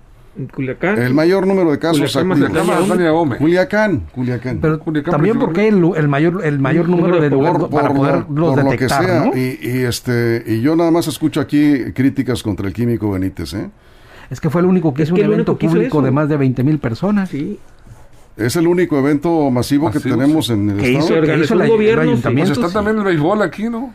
Culiacán. 0.54 1.02
El 1.02 1.14
mayor 1.14 1.48
número 1.48 1.72
de 1.72 1.80
casos 1.80 2.16
activos. 2.16 3.38
Culiacán, 3.38 4.08
Culiacán. 4.12 4.60
Pero 4.60 4.80
también 5.04 5.40
porque 5.40 5.68
el, 5.68 5.84
el 5.96 6.08
mayor 6.08 6.42
el 6.44 6.60
mayor 6.60 6.90
número 6.90 7.22
de 7.22 7.30
lugares 7.30 7.64
para 7.72 7.94
poder 7.94 8.26
los 8.30 8.56
detectar, 8.56 9.04
lo 9.04 9.32
que 9.32 9.38
sea. 9.38 9.42
Y, 9.42 9.60
y, 9.62 9.84
este 9.84 10.44
y 10.46 10.62
yo 10.62 10.76
nada 10.76 10.92
más 10.92 11.08
escucho 11.08 11.40
aquí 11.40 11.92
críticas 11.94 12.44
contra 12.44 12.68
el 12.68 12.74
químico 12.74 13.12
Benítez, 13.12 13.54
¿eh? 13.54 13.70
Es 14.30 14.42
que 14.42 14.50
fue 14.50 14.62
el 14.62 14.68
único 14.68 14.94
que 14.94 15.04
hizo 15.04 15.14
un 15.14 15.22
evento 15.22 15.58
público 15.58 16.02
de 16.02 16.12
más 16.12 16.28
de 16.28 16.38
20 16.38 16.64
mil 16.64 16.80
personas. 16.80 17.30
Sí. 17.30 17.60
Es 18.38 18.56
el 18.58 18.68
único 18.68 18.98
evento 18.98 19.50
masivo 19.50 19.90
que 19.92 20.00
tenemos 20.00 20.50
en 20.50 20.72
el 20.72 20.78
que 20.78 20.98
estado. 20.98 21.24
Hizo, 21.24 21.44
hizo 21.44 21.56
un 21.56 21.68
gobierno. 21.68 22.18
Pues 22.22 22.50
está 22.50 22.70
también 22.70 22.98
el 22.98 23.04
béisbol 23.04 23.42
aquí, 23.42 23.70
¿no? 23.70 23.94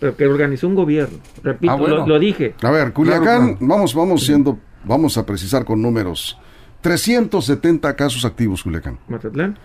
Pero 0.00 0.16
que 0.16 0.26
organizó 0.26 0.68
un 0.68 0.74
gobierno. 0.74 1.18
Repito, 1.42 1.72
ah, 1.72 2.06
lo, 2.06 2.18
dije. 2.18 2.54
A 2.62 2.70
ver, 2.70 2.92
Culiacán, 2.92 3.56
vamos, 3.60 3.94
vamos 3.94 4.24
siendo 4.24 4.58
vamos 4.84 5.18
a 5.18 5.26
precisar 5.26 5.64
con 5.64 5.82
números, 5.82 6.38
370 6.80 7.96
casos 7.96 8.24
activos, 8.24 8.62
Culiacán. 8.62 9.00
Mazatlán. 9.08 9.58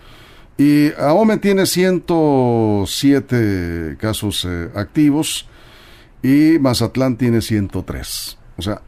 Y 0.56 0.92
Ahome 0.94 1.38
tiene 1.38 1.66
107 1.66 3.96
casos 3.98 4.46
eh, 4.48 4.70
activos 4.74 5.48
y 6.22 6.58
Mazatlán 6.60 7.16
tiene 7.16 7.40
103. 7.40 8.38
O 8.56 8.62
sea, 8.62 8.80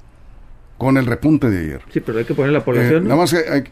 con 0.78 0.96
el 0.96 1.06
repunte 1.06 1.50
de 1.50 1.58
ayer. 1.58 1.82
Sí, 1.92 1.98
pero 2.00 2.18
hay 2.18 2.24
que 2.24 2.34
poner 2.34 2.52
la 2.52 2.64
población. 2.64 3.04
Eh, 3.04 3.08
nada 3.08 3.16
más 3.16 3.32
que, 3.32 3.38
hay, 3.48 3.64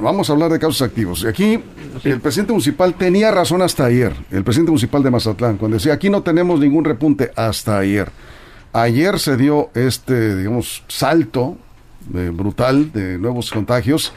vamos 0.00 0.30
a 0.30 0.32
hablar 0.32 0.50
de 0.50 0.58
casos 0.58 0.82
activos. 0.82 1.24
Aquí 1.24 1.60
el 2.04 2.20
presidente 2.20 2.52
municipal 2.52 2.94
tenía 2.94 3.30
razón 3.30 3.62
hasta 3.62 3.86
ayer, 3.86 4.12
el 4.30 4.44
presidente 4.44 4.70
municipal 4.70 5.02
de 5.02 5.10
Mazatlán, 5.10 5.56
cuando 5.56 5.76
decía 5.76 5.92
aquí 5.92 6.10
no 6.10 6.22
tenemos 6.22 6.60
ningún 6.60 6.84
repunte 6.84 7.32
hasta 7.34 7.78
ayer. 7.78 8.10
Ayer 8.74 9.20
se 9.20 9.36
dio 9.36 9.70
este, 9.74 10.34
digamos, 10.34 10.82
salto 10.88 11.56
eh, 12.12 12.32
brutal 12.34 12.90
de 12.90 13.18
nuevos 13.18 13.52
contagios 13.52 14.12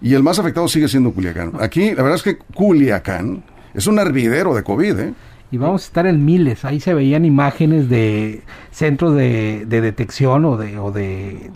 y 0.00 0.14
el 0.14 0.22
más 0.22 0.38
afectado 0.38 0.68
sigue 0.68 0.88
siendo 0.88 1.12
Culiacán. 1.12 1.52
Aquí, 1.60 1.90
la 1.90 2.02
verdad 2.02 2.14
es 2.14 2.22
que 2.22 2.38
Culiacán 2.38 3.44
es 3.74 3.86
un 3.86 3.98
hervidero 3.98 4.54
de 4.54 4.62
COVID, 4.62 4.98
¿eh? 4.98 5.14
Y 5.50 5.58
vamos 5.58 5.82
a 5.82 5.84
estar 5.84 6.06
en 6.06 6.24
miles. 6.24 6.64
Ahí 6.64 6.80
se 6.80 6.94
veían 6.94 7.26
imágenes 7.26 7.90
de 7.90 8.42
centros 8.70 9.14
de, 9.14 9.66
detección 9.68 10.46
o 10.46 10.56
de, 10.56 10.78
o 10.78 10.92
de 10.92 11.50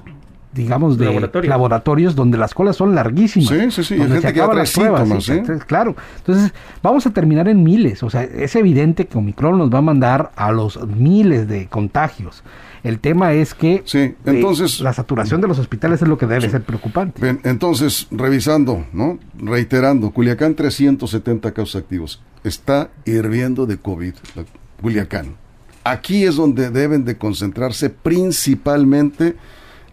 digamos, 0.54 0.96
de 0.96 1.30
laboratorios 1.48 2.14
donde 2.14 2.38
las 2.38 2.54
colas 2.54 2.76
son 2.76 2.94
larguísimas. 2.94 3.48
Sí, 3.48 3.70
sí, 3.70 3.84
sí. 3.84 3.96
Donde 3.96 4.20
se 4.20 4.28
acaban 4.28 4.56
las 4.56 4.72
pruebas. 4.72 5.28
¿eh? 5.28 5.42
Claro. 5.66 5.96
Entonces, 6.18 6.52
vamos 6.82 7.06
a 7.06 7.10
terminar 7.10 7.48
en 7.48 7.62
miles. 7.62 8.02
O 8.02 8.10
sea, 8.10 8.22
es 8.22 8.54
evidente 8.56 9.06
que 9.06 9.18
Omicron 9.18 9.58
nos 9.58 9.72
va 9.72 9.78
a 9.78 9.82
mandar 9.82 10.30
a 10.36 10.52
los 10.52 10.86
miles 10.86 11.48
de 11.48 11.66
contagios. 11.66 12.42
El 12.84 13.00
tema 13.00 13.32
es 13.32 13.54
que 13.54 13.82
sí, 13.86 13.98
eh, 13.98 14.14
entonces, 14.26 14.80
la 14.80 14.92
saturación 14.92 15.40
de 15.40 15.48
los 15.48 15.58
hospitales 15.58 16.02
es 16.02 16.08
lo 16.08 16.18
que 16.18 16.26
debe 16.26 16.48
ser 16.50 16.62
preocupante. 16.62 17.20
Bien, 17.20 17.40
entonces, 17.42 18.06
revisando, 18.10 18.84
¿no? 18.92 19.18
Reiterando, 19.38 20.10
Culiacán 20.10 20.54
370 20.54 21.52
casos 21.52 21.76
activos. 21.76 22.22
Está 22.44 22.90
hirviendo 23.06 23.64
de 23.64 23.78
COVID, 23.78 24.14
Culiacán. 24.82 25.36
Aquí 25.82 26.24
es 26.24 26.36
donde 26.36 26.70
deben 26.70 27.06
de 27.06 27.16
concentrarse 27.16 27.88
principalmente 27.88 29.34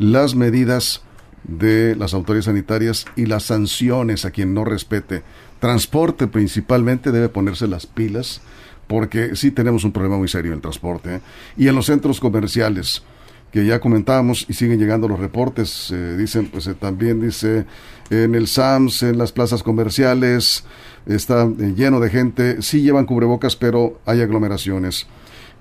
las 0.01 0.33
medidas 0.33 1.03
de 1.43 1.95
las 1.95 2.15
autoridades 2.15 2.45
sanitarias 2.45 3.05
y 3.15 3.27
las 3.27 3.43
sanciones 3.43 4.25
a 4.25 4.31
quien 4.31 4.53
no 4.53 4.65
respete. 4.65 5.21
Transporte 5.59 6.25
principalmente 6.25 7.11
debe 7.11 7.29
ponerse 7.29 7.67
las 7.67 7.85
pilas 7.85 8.41
porque 8.87 9.35
sí 9.35 9.51
tenemos 9.51 9.83
un 9.83 9.91
problema 9.91 10.17
muy 10.17 10.27
serio 10.27 10.51
en 10.51 10.55
el 10.55 10.61
transporte. 10.61 11.15
¿eh? 11.15 11.21
Y 11.55 11.67
en 11.67 11.75
los 11.75 11.85
centros 11.85 12.19
comerciales, 12.19 13.03
que 13.51 13.63
ya 13.63 13.79
comentábamos 13.79 14.47
y 14.49 14.53
siguen 14.53 14.79
llegando 14.79 15.07
los 15.07 15.19
reportes, 15.19 15.91
eh, 15.91 16.17
dicen, 16.17 16.47
pues 16.47 16.65
eh, 16.65 16.73
también 16.73 17.21
dice, 17.21 17.65
en 18.09 18.33
el 18.33 18.47
SAMS, 18.47 19.03
en 19.03 19.19
las 19.19 19.31
plazas 19.31 19.61
comerciales, 19.61 20.63
está 21.05 21.47
lleno 21.47 21.99
de 21.99 22.09
gente, 22.09 22.61
sí 22.63 22.81
llevan 22.81 23.05
cubrebocas, 23.05 23.55
pero 23.55 23.99
hay 24.07 24.21
aglomeraciones. 24.21 25.05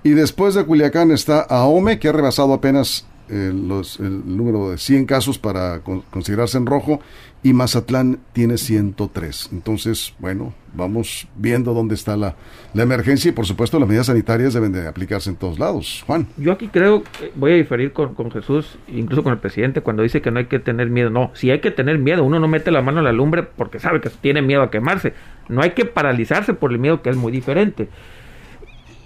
Y 0.03 0.09
después 0.11 0.55
de 0.55 0.65
Culiacán 0.65 1.11
está 1.11 1.41
Ahome, 1.41 1.99
que 1.99 2.09
ha 2.09 2.11
rebasado 2.11 2.53
apenas 2.53 3.05
el, 3.31 3.67
los, 3.67 3.99
el 3.99 4.37
número 4.37 4.71
de 4.71 4.77
100 4.77 5.05
casos 5.05 5.39
para 5.39 5.81
considerarse 5.81 6.57
en 6.57 6.65
rojo 6.65 6.99
y 7.43 7.53
Mazatlán 7.53 8.19
tiene 8.33 8.57
103. 8.57 9.49
Entonces, 9.51 10.13
bueno, 10.19 10.53
vamos 10.73 11.27
viendo 11.35 11.73
dónde 11.73 11.95
está 11.95 12.15
la, 12.15 12.35
la, 12.73 12.83
emergencia 12.83 13.29
y 13.29 13.31
por 13.31 13.45
supuesto 13.45 13.79
las 13.79 13.87
medidas 13.87 14.07
sanitarias 14.07 14.53
deben 14.53 14.71
de 14.71 14.87
aplicarse 14.87 15.29
en 15.29 15.37
todos 15.37 15.57
lados. 15.57 16.03
Juan. 16.05 16.27
Yo 16.37 16.51
aquí 16.51 16.67
creo, 16.67 17.03
voy 17.35 17.53
a 17.53 17.55
diferir 17.55 17.93
con, 17.93 18.13
con, 18.13 18.29
Jesús, 18.31 18.77
incluso 18.87 19.23
con 19.23 19.33
el 19.33 19.39
presidente, 19.39 19.81
cuando 19.81 20.03
dice 20.03 20.21
que 20.21 20.29
no 20.29 20.39
hay 20.39 20.45
que 20.45 20.59
tener 20.59 20.89
miedo. 20.89 21.09
No, 21.09 21.31
si 21.33 21.49
hay 21.49 21.61
que 21.61 21.71
tener 21.71 21.97
miedo, 21.97 22.23
uno 22.23 22.39
no 22.39 22.47
mete 22.47 22.69
la 22.69 22.81
mano 22.81 22.99
a 22.99 23.03
la 23.03 23.11
lumbre 23.11 23.43
porque 23.43 23.79
sabe 23.79 24.01
que 24.01 24.09
tiene 24.09 24.41
miedo 24.41 24.61
a 24.61 24.69
quemarse. 24.69 25.13
No 25.49 25.61
hay 25.61 25.71
que 25.71 25.85
paralizarse 25.85 26.53
por 26.53 26.71
el 26.71 26.79
miedo 26.79 27.01
que 27.01 27.09
es 27.09 27.17
muy 27.17 27.31
diferente. 27.31 27.89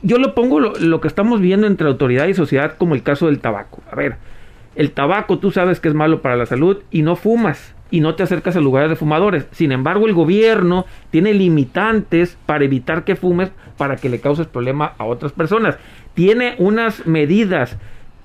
Yo 0.06 0.20
lo 0.20 0.36
pongo 0.36 0.60
lo, 0.60 1.02
que 1.02 1.08
estamos 1.08 1.42
viendo 1.42 1.66
entre 1.66 1.88
autoridad 1.88 2.28
y 2.28 2.36
sociedad 2.36 2.76
como 2.78 2.94
el 2.94 3.02
caso 3.02 3.26
del 3.26 3.40
tabaco. 3.40 3.82
A 3.92 3.96
ver, 3.96 4.18
el 4.76 4.92
tabaco 4.92 5.40
tú 5.40 5.50
sabes 5.50 5.80
que 5.80 5.88
es 5.88 5.96
malo 5.96 6.22
para 6.22 6.36
la 6.36 6.46
salud 6.46 6.84
y 6.92 7.02
no 7.02 7.16
fumas 7.16 7.74
y 7.90 8.02
no 8.02 8.14
te 8.14 8.22
acercas 8.22 8.56
a 8.56 8.62
lugares 8.62 8.92
de 8.92 8.98
fumadores. 8.98 9.48
Sin 9.50 9.72
embargo, 9.72 10.06
el 10.06 10.14
gobierno 10.14 10.86
tiene 11.10 11.34
limitantes 11.34 12.38
para 12.46 12.66
evitar 12.66 13.04
que 13.04 13.16
fumes 13.16 13.50
para 13.78 13.96
que 13.96 14.10
le 14.10 14.20
causes 14.20 14.46
problema 14.46 14.94
a 15.00 15.06
otras 15.06 15.32
personas. 15.32 15.76
Tiene 16.14 16.54
unas 16.60 17.08
medidas. 17.08 17.76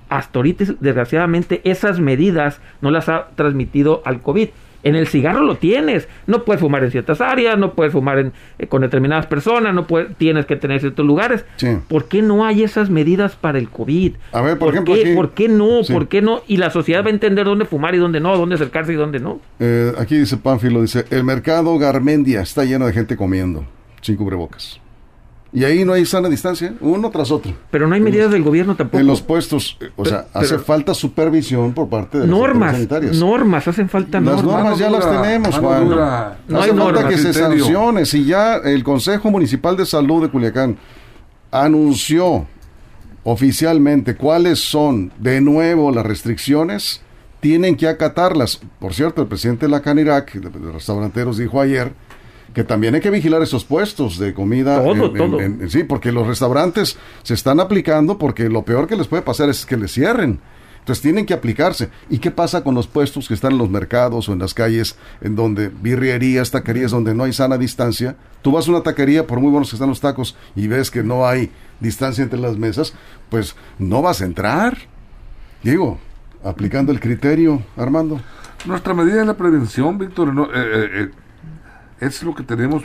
Hasta 0.07 0.37
ahorita, 0.37 0.65
desgraciadamente, 0.81 1.61
esas 1.63 1.99
medidas 1.99 2.61
no 2.81 2.91
las 2.91 3.09
ha 3.09 3.29
transmitido 3.33 4.03
al 4.05 4.21
COVID. 4.21 4.49
En 4.83 4.95
el 4.95 5.07
cigarro 5.07 5.41
lo 5.41 5.55
tienes. 5.55 6.07
No 6.27 6.43
puedes 6.43 6.59
fumar 6.59 6.83
en 6.83 6.91
ciertas 6.91 7.21
áreas, 7.21 7.57
no 7.57 7.73
puedes 7.73 7.93
fumar 7.93 8.19
en, 8.19 8.33
eh, 8.59 8.67
con 8.67 8.81
determinadas 8.81 9.25
personas, 9.27 9.73
no 9.73 9.87
puedes, 9.87 10.15
tienes 10.17 10.45
que 10.45 10.55
tener 10.55 10.79
ciertos 10.79 11.05
lugares. 11.05 11.45
¿Por 11.87 12.05
qué 12.05 12.21
no 12.21 12.45
hay 12.45 12.63
esas 12.63 12.89
medidas 12.89 13.35
para 13.35 13.59
el 13.59 13.69
COVID? 13.69 14.13
A 14.31 14.41
ver, 14.41 14.57
por, 14.57 14.73
ejemplo, 14.73 14.95
qué, 14.95 15.13
¿por 15.15 15.31
qué 15.31 15.47
no? 15.47 15.81
¿Por 15.91 16.07
qué 16.07 16.21
no? 16.21 16.41
Y 16.47 16.57
la 16.57 16.69
sociedad 16.69 17.03
va 17.03 17.07
a 17.07 17.11
entender 17.11 17.45
dónde 17.45 17.65
fumar 17.65 17.95
y 17.95 17.97
dónde 17.97 18.19
no, 18.19 18.37
dónde 18.37 18.55
acercarse 18.55 18.93
y 18.93 18.95
dónde 18.95 19.19
no. 19.19 19.39
Eh, 19.59 19.93
aquí 19.97 20.17
dice 20.17 20.37
Pánfilo, 20.37 20.81
dice, 20.81 21.05
el 21.09 21.23
mercado 21.23 21.77
Garmendia 21.77 22.41
está 22.41 22.63
lleno 22.65 22.87
de 22.87 22.93
gente 22.93 23.15
comiendo, 23.15 23.65
sin 24.01 24.15
cubrebocas. 24.15 24.79
Y 25.53 25.65
ahí 25.65 25.83
no 25.83 25.91
hay 25.91 26.05
sana 26.05 26.29
distancia, 26.29 26.73
uno 26.79 27.09
tras 27.09 27.29
otro. 27.29 27.53
Pero 27.71 27.85
no 27.85 27.95
hay 27.95 27.99
medidas 27.99 28.31
del 28.31 28.41
gobierno 28.41 28.75
tampoco. 28.75 28.99
En 28.99 29.07
los 29.07 29.21
puestos, 29.21 29.77
eh, 29.81 29.89
o 29.97 30.05
sea, 30.05 30.27
hace 30.33 30.57
falta 30.59 30.93
supervisión 30.93 31.73
por 31.73 31.89
parte 31.89 32.19
de 32.19 32.27
normas, 32.27 32.67
las 32.67 32.75
sanitarias. 32.75 33.17
Normas, 33.17 33.67
hacen 33.67 33.89
falta 33.89 34.21
normas. 34.21 34.45
Las 34.45 34.53
normas 34.53 34.79
ya 34.79 34.89
las 34.89 35.09
tenemos, 35.09 35.57
Juan. 35.57 35.89
No 36.47 36.61
hace 36.61 36.73
falta 36.73 37.07
que 37.09 37.17
se 37.17 37.33
sancione. 37.33 38.05
Si 38.05 38.23
ya 38.23 38.55
el 38.55 38.81
Consejo 38.83 39.29
Municipal 39.29 39.75
de 39.75 39.85
Salud 39.85 40.21
de 40.21 40.29
Culiacán 40.29 40.77
anunció 41.51 42.47
oficialmente 43.23 44.15
cuáles 44.15 44.59
son 44.59 45.11
de 45.19 45.41
nuevo 45.41 45.91
las 45.91 46.05
restricciones, 46.05 47.01
tienen 47.41 47.75
que 47.75 47.89
acatarlas. 47.89 48.61
Por 48.79 48.93
cierto, 48.93 49.21
el 49.21 49.27
presidente 49.27 49.65
de 49.65 49.71
la 49.71 49.81
Canirac, 49.81 50.33
de 50.33 50.59
los 50.59 50.73
restauranteros, 50.73 51.37
dijo 51.37 51.59
ayer 51.59 51.93
que 52.53 52.63
también 52.63 52.95
hay 52.95 53.01
que 53.01 53.09
vigilar 53.09 53.41
esos 53.41 53.63
puestos 53.63 54.17
de 54.17 54.33
comida. 54.33 54.83
Todo, 54.83 55.11
todo. 55.11 55.37
sí, 55.67 55.83
porque 55.83 56.11
los 56.11 56.27
restaurantes 56.27 56.97
se 57.23 57.33
están 57.33 57.59
aplicando 57.59 58.17
porque 58.17 58.49
lo 58.49 58.63
peor 58.63 58.87
que 58.87 58.95
les 58.95 59.07
puede 59.07 59.23
pasar 59.23 59.49
es 59.49 59.65
que 59.65 59.77
les 59.77 59.91
cierren. 59.93 60.39
Entonces 60.79 61.03
tienen 61.03 61.27
que 61.27 61.35
aplicarse. 61.35 61.89
¿Y 62.09 62.17
qué 62.17 62.31
pasa 62.31 62.63
con 62.63 62.73
los 62.73 62.87
puestos 62.87 63.27
que 63.27 63.35
están 63.35 63.53
en 63.53 63.59
los 63.59 63.69
mercados 63.69 64.27
o 64.27 64.33
en 64.33 64.39
las 64.39 64.53
calles 64.55 64.97
en 65.21 65.35
donde 65.35 65.69
birrerías, 65.69 66.49
taquerías, 66.49 66.91
donde 66.91 67.13
no 67.13 67.23
hay 67.23 67.33
sana 67.33 67.57
distancia? 67.57 68.15
Tú 68.41 68.51
vas 68.51 68.67
a 68.67 68.71
una 68.71 68.81
taquería, 68.81 69.27
por 69.27 69.39
muy 69.39 69.51
buenos 69.51 69.69
que 69.69 69.75
están 69.75 69.89
los 69.89 70.01
tacos, 70.01 70.35
y 70.55 70.67
ves 70.67 70.89
que 70.89 71.03
no 71.03 71.27
hay 71.27 71.51
distancia 71.79 72.23
entre 72.23 72.39
las 72.39 72.57
mesas, 72.57 72.95
pues 73.29 73.55
no 73.77 74.01
vas 74.01 74.21
a 74.21 74.25
entrar. 74.25 74.75
Digo, 75.61 75.99
aplicando 76.43 76.91
el 76.91 76.99
criterio, 76.99 77.61
Armando. 77.77 78.19
Nuestra 78.65 78.95
medida 78.95 79.21
es 79.21 79.27
la 79.27 79.37
prevención, 79.37 79.99
Víctor. 79.99 80.33
No, 80.33 80.45
eh, 80.45 80.49
eh, 80.55 80.89
eh 80.93 81.09
es 82.01 82.23
lo 82.23 82.35
que 82.35 82.43
tenemos, 82.43 82.83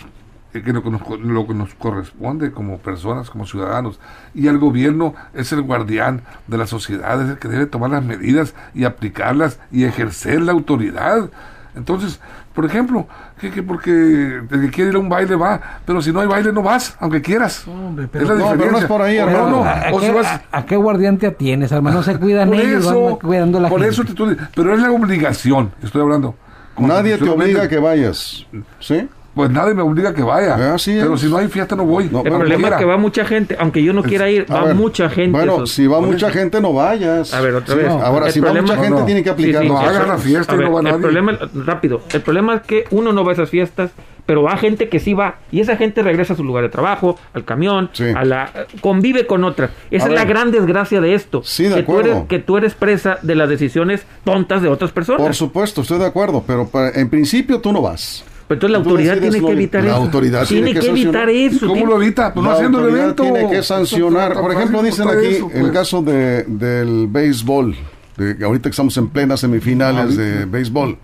eh, 0.54 0.62
que 0.62 0.72
lo, 0.72 0.82
que 0.82 0.90
nos, 0.90 1.00
lo 1.20 1.46
que 1.46 1.54
nos 1.54 1.74
corresponde 1.74 2.52
como 2.52 2.78
personas, 2.78 3.30
como 3.30 3.46
ciudadanos. 3.46 3.98
Y 4.34 4.46
el 4.46 4.58
gobierno 4.58 5.14
es 5.34 5.52
el 5.52 5.62
guardián 5.62 6.22
de 6.46 6.58
la 6.58 6.66
sociedad, 6.66 7.20
es 7.22 7.30
el 7.30 7.38
que 7.38 7.48
debe 7.48 7.66
tomar 7.66 7.90
las 7.90 8.04
medidas 8.04 8.54
y 8.74 8.84
aplicarlas 8.84 9.58
y 9.72 9.84
ejercer 9.84 10.42
la 10.42 10.52
autoridad. 10.52 11.30
Entonces, 11.74 12.20
por 12.54 12.64
ejemplo, 12.64 13.06
que, 13.38 13.50
que, 13.50 13.62
porque 13.62 13.90
el 13.90 14.48
que 14.48 14.70
quiere 14.70 14.90
ir 14.90 14.96
a 14.96 14.98
un 14.98 15.10
baile 15.10 15.36
va, 15.36 15.60
pero 15.84 16.00
si 16.00 16.10
no 16.10 16.20
hay 16.20 16.26
baile 16.26 16.52
no 16.52 16.62
vas, 16.62 16.96
aunque 17.00 17.20
quieras. 17.20 17.66
es 18.14 18.28
la 18.28 18.34
no, 18.34 18.54
pero 18.56 18.72
no 18.72 18.78
es 18.78 18.84
por 18.86 19.02
ahí, 19.02 19.18
hermano. 19.18 19.62
¿A, 19.62 19.90
qué, 20.00 20.22
a, 20.52 20.64
qué 20.64 20.76
guardián 20.76 21.18
te 21.18 21.26
atienes, 21.26 21.70
hermano? 21.72 21.96
No 21.96 22.02
se 22.02 22.18
cuidan 22.18 22.54
ellos, 22.54 22.86
van 22.86 23.16
cuidando 23.16 23.60
la 23.60 23.68
por 23.68 23.84
Eso 23.84 24.04
te, 24.04 24.14
pero 24.54 24.74
es 24.74 24.80
la 24.80 24.90
obligación, 24.90 25.70
estoy 25.82 26.00
hablando. 26.00 26.34
Nadie 26.78 27.18
te 27.18 27.28
obliga 27.28 27.62
a 27.62 27.68
que 27.68 27.78
vayas. 27.78 28.46
¿Sí? 28.80 29.08
Pues 29.36 29.50
nadie 29.50 29.74
me 29.74 29.82
obliga 29.82 30.08
a 30.08 30.14
que 30.14 30.22
vaya. 30.22 30.56
pero 30.56 31.18
si 31.18 31.28
no 31.28 31.36
hay 31.36 31.48
fiesta 31.48 31.76
no 31.76 31.84
voy. 31.84 32.04
el 32.04 32.10
problema 32.10 32.68
es 32.68 32.74
que 32.76 32.84
va 32.86 32.96
mucha 32.96 33.26
gente, 33.26 33.54
aunque 33.60 33.82
yo 33.82 33.92
no 33.92 34.02
quiera 34.02 34.30
ir, 34.30 34.50
va 34.50 34.72
mucha 34.72 35.10
gente. 35.10 35.36
Bueno, 35.36 35.66
si 35.66 35.86
va 35.86 36.00
mucha 36.00 36.30
gente 36.30 36.58
no 36.58 36.72
vayas. 36.72 37.34
A 37.34 37.42
ver, 37.42 37.54
otra 37.54 37.74
vez. 37.74 37.88
Ahora, 37.88 38.30
si 38.30 38.40
va 38.40 38.54
mucha 38.54 38.76
gente 38.78 39.02
tiene 39.02 39.22
que 39.22 39.30
aplicar. 39.30 39.64
no 39.64 39.78
hagan 39.78 40.08
la 40.08 40.16
fiesta 40.16 40.54
y 40.54 40.58
no 40.58 40.72
va 40.72 40.80
nadie. 40.80 40.96
El 40.96 41.02
problema, 41.02 41.38
rápido, 41.66 42.00
el 42.10 42.22
problema 42.22 42.54
es 42.54 42.62
que 42.62 42.84
uno 42.90 43.12
no 43.12 43.24
va 43.24 43.32
a 43.32 43.34
esas 43.34 43.50
fiestas, 43.50 43.90
pero 44.26 44.42
va 44.42 44.56
gente 44.56 44.88
que 44.88 44.98
sí 44.98 45.14
va 45.14 45.36
y 45.50 45.60
esa 45.60 45.76
gente 45.76 46.02
regresa 46.02 46.34
a 46.34 46.36
su 46.36 46.44
lugar 46.44 46.64
de 46.64 46.68
trabajo, 46.68 47.18
al 47.32 47.44
camión, 47.44 47.90
a 48.14 48.24
la 48.24 48.66
convive 48.80 49.26
con 49.26 49.44
otras. 49.44 49.70
Esa 49.90 50.08
es 50.08 50.12
la 50.12 50.24
gran 50.24 50.50
desgracia 50.50 51.00
de 51.00 51.14
esto. 51.14 51.42
Sí, 51.44 51.64
de 51.64 51.74
que 51.74 51.80
acuerdo. 51.80 52.02
Tú 52.02 52.16
eres, 52.16 52.28
que 52.28 52.38
tú 52.40 52.56
eres 52.56 52.74
presa 52.74 53.18
de 53.22 53.34
las 53.34 53.48
decisiones 53.48 54.04
tontas 54.24 54.62
de 54.62 54.68
otras 54.68 54.90
personas. 54.90 55.22
Por 55.22 55.34
supuesto, 55.34 55.82
estoy 55.82 55.98
de 55.98 56.06
acuerdo, 56.06 56.44
pero 56.46 56.68
en 56.94 57.08
principio 57.08 57.60
tú 57.60 57.72
no 57.72 57.80
vas. 57.80 58.24
Pero 58.48 58.56
entonces 58.56 58.72
la 58.72 58.78
autoridad 58.78 59.18
tiene 59.18 59.40
que 59.40 59.52
evitar 59.52 59.82
la 59.82 59.90
eso. 59.90 59.96
Autoridad 59.96 60.46
tiene, 60.46 60.74
que, 60.74 60.86
evitar 60.86 61.28
eso. 61.28 61.66
¿Cómo 61.66 61.86
lo 61.86 62.00
evita? 62.00 62.32
Pues 62.32 62.44
no 62.44 62.52
haciendo 62.52 62.86
el 62.86 62.94
evento. 62.94 63.22
Tiene 63.24 63.50
que 63.50 63.62
sancionar. 63.62 64.34
Por 64.34 64.52
ejemplo, 64.52 64.82
dicen 64.82 65.08
aquí 65.08 65.36
el 65.36 65.60
pues. 65.60 65.72
caso 65.72 66.02
de, 66.02 66.44
del 66.44 67.08
béisbol. 67.08 67.74
De, 68.16 68.44
ahorita 68.44 68.64
que 68.64 68.70
estamos 68.70 68.96
en 68.96 69.08
plenas 69.08 69.40
semifinales 69.40 70.16
de 70.16 70.44
béisbol. 70.44 70.96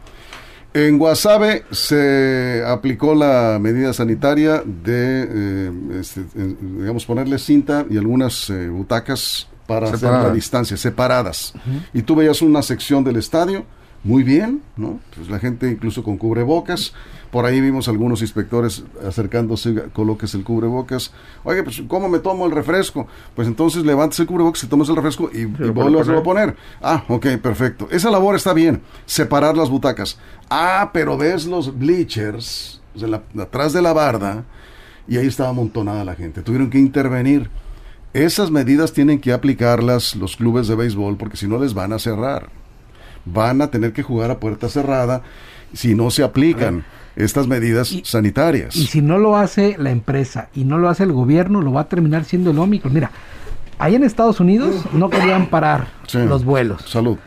En 0.75 0.99
Guasave 0.99 1.65
se 1.71 2.65
aplicó 2.67 3.15
la 3.15 3.59
medida 3.61 3.93
sanitaria 3.93 4.63
de, 4.65 5.29
eh, 5.29 5.73
este, 6.01 6.25
digamos, 6.35 7.05
ponerle 7.05 7.39
cinta 7.39 7.85
y 7.91 7.99
algunas 7.99 8.49
eh, 8.49 8.69
butacas 8.69 9.49
para 9.67 9.91
hacer 9.91 10.11
la 10.11 10.33
distancia, 10.33 10.77
separadas. 10.77 11.53
Y 11.93 12.03
tú 12.03 12.15
veías 12.17 12.41
una 12.43 12.63
sección 12.63 13.05
del 13.05 13.17
estadio, 13.17 13.67
muy 14.05 14.25
bien, 14.25 14.63
¿no? 14.77 14.99
Pues 15.15 15.29
la 15.29 15.39
gente 15.39 15.71
incluso 15.71 16.03
con 16.03 16.17
cubrebocas. 16.17 16.93
Por 17.31 17.47
ahí 17.47 17.61
vimos 17.61 17.89
algunos 17.89 18.21
inspectores 18.21 18.85
acercándose, 19.07 19.85
coloques 19.93 20.35
el 20.35 20.45
cubrebocas. 20.45 21.13
Oye, 21.45 21.63
pues 21.63 21.83
¿cómo 21.89 22.09
me 22.09 22.19
tomo 22.19 22.45
el 22.45 22.53
refresco? 22.53 23.07
Pues 23.35 23.49
entonces 23.49 23.85
levantes 23.85 24.19
el 24.21 24.27
cubrebocas 24.27 24.65
y 24.65 24.67
tomas 24.67 24.89
el 24.89 24.97
refresco 24.97 25.31
y, 25.33 25.43
y 25.43 25.45
vuelves 25.47 26.09
a 26.09 26.23
poner. 26.23 26.57
Ah, 26.83 27.05
ok, 27.09 27.27
perfecto. 27.41 27.89
Esa 27.91 28.11
labor 28.11 28.35
está 28.35 28.53
bien, 28.53 28.83
separar 29.07 29.57
las 29.57 29.71
butacas. 29.71 30.19
Ah, 30.51 30.91
pero 30.93 31.17
ves 31.17 31.47
los 31.47 31.79
bleachers, 31.79 32.83
atrás 33.39 33.73
de 33.73 33.83
la 33.83 33.93
barda, 33.93 34.45
y 35.07 35.17
ahí 35.17 35.27
estaba 35.27 35.51
amontonada 35.51 36.05
la 36.05 36.17
gente. 36.17 36.43
Tuvieron 36.43 36.71
que 36.71 36.79
intervenir. 36.79 37.51
Esas 38.13 38.51
medidas 38.51 38.93
tienen 38.93 39.21
que 39.21 39.33
aplicarlas 39.33 40.17
los 40.17 40.37
clubes 40.37 40.69
de 40.69 40.75
béisbol 40.75 41.17
porque 41.17 41.39
si 41.39 41.47
no 41.47 41.59
les 41.59 41.73
van 41.73 41.95
a 41.95 41.99
cerrar. 41.99 42.51
Van 43.25 43.63
a 43.63 43.71
tener 43.71 43.93
que 43.93 44.03
jugar 44.03 44.31
a 44.31 44.39
puerta 44.39 44.69
cerrada 44.69 45.23
si 45.73 45.95
no 45.95 46.11
se 46.11 46.23
aplican 46.23 46.85
estas 47.17 47.47
medidas 47.47 47.95
sanitarias. 48.05 48.77
Y 48.77 48.87
si 48.87 49.03
no 49.03 49.19
lo 49.19 49.37
hace 49.37 49.77
la 49.79 49.91
empresa 49.91 50.49
y 50.55 50.65
no 50.65 50.79
lo 50.79 50.89
hace 50.89 51.05
el 51.05 51.13
gobierno, 51.13 51.61
lo 51.61 51.73
va 51.73 51.83
a 51.83 51.89
terminar 51.89 52.25
siendo 52.25 52.51
el 52.51 52.59
Omicron. 52.59 52.93
Mira, 52.93 53.11
ahí 53.79 53.95
en 53.95 54.05
Estados 54.05 54.41
Unidos 54.41 54.85
no 54.93 55.11
querían 55.11 55.47
parar 55.47 55.89
los 56.13 56.45
vuelos. 56.45 56.83
Salud. 56.87 57.19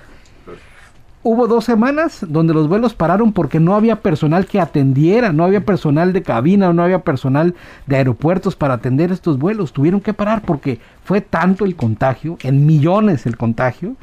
Hubo 1.27 1.47
dos 1.47 1.65
semanas 1.65 2.23
donde 2.29 2.53
los 2.53 2.67
vuelos 2.67 2.93
pararon 2.93 3.33
porque 3.33 3.59
no 3.59 3.73
había 3.73 4.01
personal 4.01 4.45
que 4.45 4.59
atendiera, 4.59 5.33
no 5.33 5.43
había 5.43 5.65
personal 5.65 6.13
de 6.13 6.21
cabina, 6.21 6.71
no 6.71 6.83
había 6.83 6.99
personal 6.99 7.55
de 7.87 7.95
aeropuertos 7.95 8.55
para 8.55 8.75
atender 8.75 9.11
estos 9.11 9.39
vuelos. 9.39 9.73
Tuvieron 9.73 10.01
que 10.01 10.13
parar 10.13 10.43
porque 10.43 10.79
fue 11.03 11.21
tanto 11.21 11.65
el 11.65 11.75
contagio, 11.75 12.37
en 12.43 12.67
millones 12.67 13.25
el 13.25 13.37
contagio, 13.37 13.95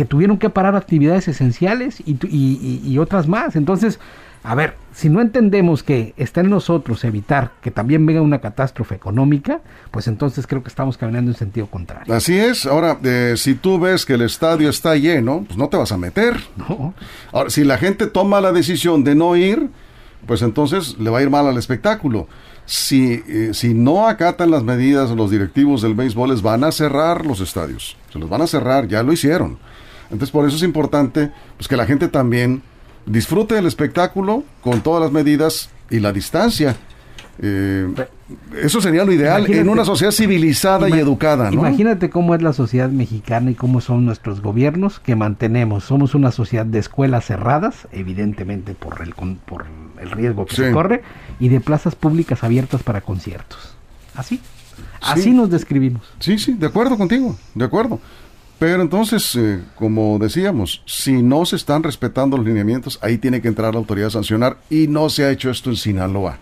que 0.00 0.06
tuvieron 0.06 0.38
que 0.38 0.48
parar 0.48 0.76
actividades 0.76 1.28
esenciales 1.28 2.00
y, 2.00 2.12
y, 2.26 2.80
y 2.82 2.96
otras 2.96 3.28
más. 3.28 3.54
Entonces, 3.54 4.00
a 4.42 4.54
ver, 4.54 4.76
si 4.94 5.10
no 5.10 5.20
entendemos 5.20 5.82
que 5.82 6.14
está 6.16 6.40
en 6.40 6.48
nosotros 6.48 7.04
evitar 7.04 7.50
que 7.60 7.70
también 7.70 8.06
venga 8.06 8.22
una 8.22 8.38
catástrofe 8.38 8.94
económica, 8.94 9.60
pues 9.90 10.08
entonces 10.08 10.46
creo 10.46 10.62
que 10.62 10.70
estamos 10.70 10.96
caminando 10.96 11.32
en 11.32 11.36
sentido 11.36 11.66
contrario. 11.66 12.14
Así 12.14 12.38
es. 12.38 12.64
Ahora, 12.64 12.98
eh, 13.04 13.34
si 13.36 13.54
tú 13.54 13.78
ves 13.78 14.06
que 14.06 14.14
el 14.14 14.22
estadio 14.22 14.70
está 14.70 14.96
lleno, 14.96 15.44
pues 15.46 15.58
no 15.58 15.68
te 15.68 15.76
vas 15.76 15.92
a 15.92 15.98
meter. 15.98 16.34
No. 16.56 16.94
Ahora, 17.30 17.50
si 17.50 17.62
la 17.64 17.76
gente 17.76 18.06
toma 18.06 18.40
la 18.40 18.52
decisión 18.52 19.04
de 19.04 19.14
no 19.14 19.36
ir, 19.36 19.68
pues 20.26 20.40
entonces 20.40 20.96
le 20.98 21.10
va 21.10 21.18
a 21.18 21.22
ir 21.22 21.28
mal 21.28 21.46
al 21.46 21.58
espectáculo. 21.58 22.26
Si, 22.64 23.22
eh, 23.28 23.50
si 23.52 23.74
no 23.74 24.08
acatan 24.08 24.50
las 24.50 24.62
medidas 24.62 25.10
los 25.10 25.30
directivos 25.30 25.82
del 25.82 25.92
béisbol, 25.92 26.30
les 26.30 26.40
van 26.40 26.64
a 26.64 26.72
cerrar 26.72 27.26
los 27.26 27.40
estadios. 27.40 27.98
Se 28.10 28.18
los 28.18 28.30
van 28.30 28.40
a 28.40 28.46
cerrar, 28.46 28.88
ya 28.88 29.02
lo 29.02 29.12
hicieron. 29.12 29.58
Entonces 30.10 30.30
por 30.30 30.46
eso 30.46 30.56
es 30.56 30.62
importante 30.62 31.30
pues, 31.56 31.68
que 31.68 31.76
la 31.76 31.86
gente 31.86 32.08
también 32.08 32.62
disfrute 33.06 33.54
del 33.54 33.66
espectáculo 33.66 34.44
con 34.60 34.80
todas 34.80 35.02
las 35.02 35.12
medidas 35.12 35.70
y 35.90 36.00
la 36.00 36.12
distancia. 36.12 36.76
Eh, 37.42 37.88
eso 38.62 38.82
sería 38.82 39.04
lo 39.04 39.12
ideal 39.12 39.50
en 39.50 39.68
una 39.68 39.84
sociedad 39.84 40.12
civilizada 40.12 40.88
y 40.88 40.92
educada, 40.92 41.50
¿no? 41.50 41.60
Imagínate 41.60 42.10
cómo 42.10 42.34
es 42.34 42.42
la 42.42 42.52
sociedad 42.52 42.90
mexicana 42.90 43.50
y 43.50 43.54
cómo 43.54 43.80
son 43.80 44.04
nuestros 44.04 44.42
gobiernos 44.42 45.00
que 45.00 45.16
mantenemos. 45.16 45.84
Somos 45.84 46.14
una 46.14 46.32
sociedad 46.32 46.66
de 46.66 46.78
escuelas 46.78 47.24
cerradas, 47.24 47.88
evidentemente 47.92 48.74
por 48.74 49.00
el, 49.00 49.14
por 49.14 49.64
el 50.00 50.10
riesgo 50.10 50.44
que 50.44 50.54
se 50.54 50.70
corre, 50.70 51.02
y 51.38 51.48
de 51.48 51.60
plazas 51.60 51.94
públicas 51.94 52.44
abiertas 52.44 52.82
para 52.82 53.00
conciertos. 53.00 53.74
Así. 54.14 54.40
Así 55.00 55.30
nos 55.30 55.50
describimos. 55.50 56.02
Sí, 56.18 56.38
sí, 56.38 56.52
de 56.52 56.66
acuerdo 56.66 56.98
contigo, 56.98 57.36
de 57.54 57.64
acuerdo. 57.64 58.00
Pero 58.60 58.82
entonces, 58.82 59.34
eh, 59.36 59.62
como 59.74 60.18
decíamos, 60.18 60.82
si 60.84 61.22
no 61.22 61.46
se 61.46 61.56
están 61.56 61.82
respetando 61.82 62.36
los 62.36 62.44
lineamientos, 62.44 62.98
ahí 63.00 63.16
tiene 63.16 63.40
que 63.40 63.48
entrar 63.48 63.72
la 63.72 63.80
autoridad 63.80 64.08
a 64.08 64.10
sancionar 64.10 64.58
y 64.68 64.86
no 64.86 65.08
se 65.08 65.24
ha 65.24 65.30
hecho 65.30 65.50
esto 65.50 65.70
en 65.70 65.76
Sinaloa 65.76 66.38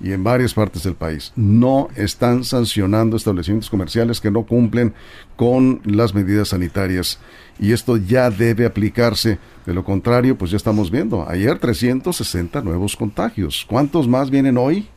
y 0.00 0.12
en 0.12 0.24
varias 0.24 0.54
partes 0.54 0.84
del 0.84 0.94
país. 0.94 1.34
No 1.36 1.88
están 1.96 2.44
sancionando 2.44 3.14
establecimientos 3.14 3.68
comerciales 3.68 4.22
que 4.22 4.30
no 4.30 4.44
cumplen 4.44 4.94
con 5.36 5.82
las 5.84 6.14
medidas 6.14 6.48
sanitarias 6.48 7.18
y 7.58 7.72
esto 7.72 7.98
ya 7.98 8.30
debe 8.30 8.64
aplicarse. 8.64 9.38
De 9.66 9.74
lo 9.74 9.84
contrario, 9.84 10.38
pues 10.38 10.52
ya 10.52 10.56
estamos 10.56 10.90
viendo, 10.90 11.28
ayer 11.28 11.58
360 11.58 12.62
nuevos 12.62 12.96
contagios. 12.96 13.66
¿Cuántos 13.68 14.08
más 14.08 14.30
vienen 14.30 14.56
hoy? 14.56 14.88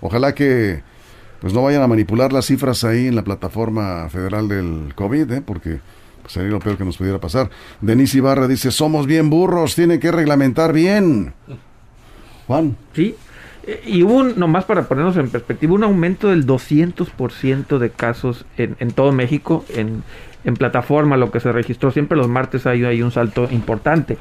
Ojalá 0.00 0.32
que 0.32 0.80
pues 1.40 1.52
no 1.52 1.62
vayan 1.62 1.82
a 1.82 1.88
manipular 1.88 2.32
las 2.32 2.46
cifras 2.46 2.84
ahí 2.84 3.08
en 3.08 3.16
la 3.16 3.24
plataforma 3.24 4.08
federal 4.08 4.48
del 4.48 4.94
COVID, 4.94 5.32
¿eh? 5.32 5.42
porque 5.44 5.80
sería 6.26 6.50
lo 6.50 6.58
peor 6.58 6.76
que 6.76 6.84
nos 6.84 6.96
pudiera 6.96 7.20
pasar. 7.20 7.50
Denise 7.80 8.18
Ibarra 8.18 8.48
dice, 8.48 8.70
somos 8.70 9.06
bien 9.06 9.30
burros, 9.30 9.74
tienen 9.74 10.00
que 10.00 10.10
reglamentar 10.10 10.72
bien. 10.72 11.34
Juan. 12.46 12.76
Sí, 12.92 13.16
y 13.86 14.02
hubo, 14.02 14.14
un, 14.14 14.38
nomás 14.38 14.64
para 14.64 14.88
ponernos 14.88 15.16
en 15.16 15.30
perspectiva, 15.30 15.74
un 15.74 15.84
aumento 15.84 16.28
del 16.28 16.46
200% 16.46 17.78
de 17.78 17.90
casos 17.90 18.44
en, 18.58 18.76
en 18.78 18.90
todo 18.90 19.12
México, 19.12 19.64
en, 19.74 20.02
en, 20.44 20.54
plataforma, 20.54 21.16
lo 21.16 21.30
que 21.30 21.40
se 21.40 21.50
registró. 21.52 21.90
Siempre 21.90 22.16
los 22.16 22.28
martes 22.28 22.66
hay, 22.66 22.84
hay 22.84 23.02
un 23.02 23.10
salto 23.10 23.48
importante. 23.50 24.18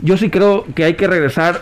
Yo 0.00 0.16
sí 0.16 0.30
creo 0.30 0.64
que 0.74 0.84
hay 0.84 0.94
que 0.94 1.06
regresar 1.06 1.60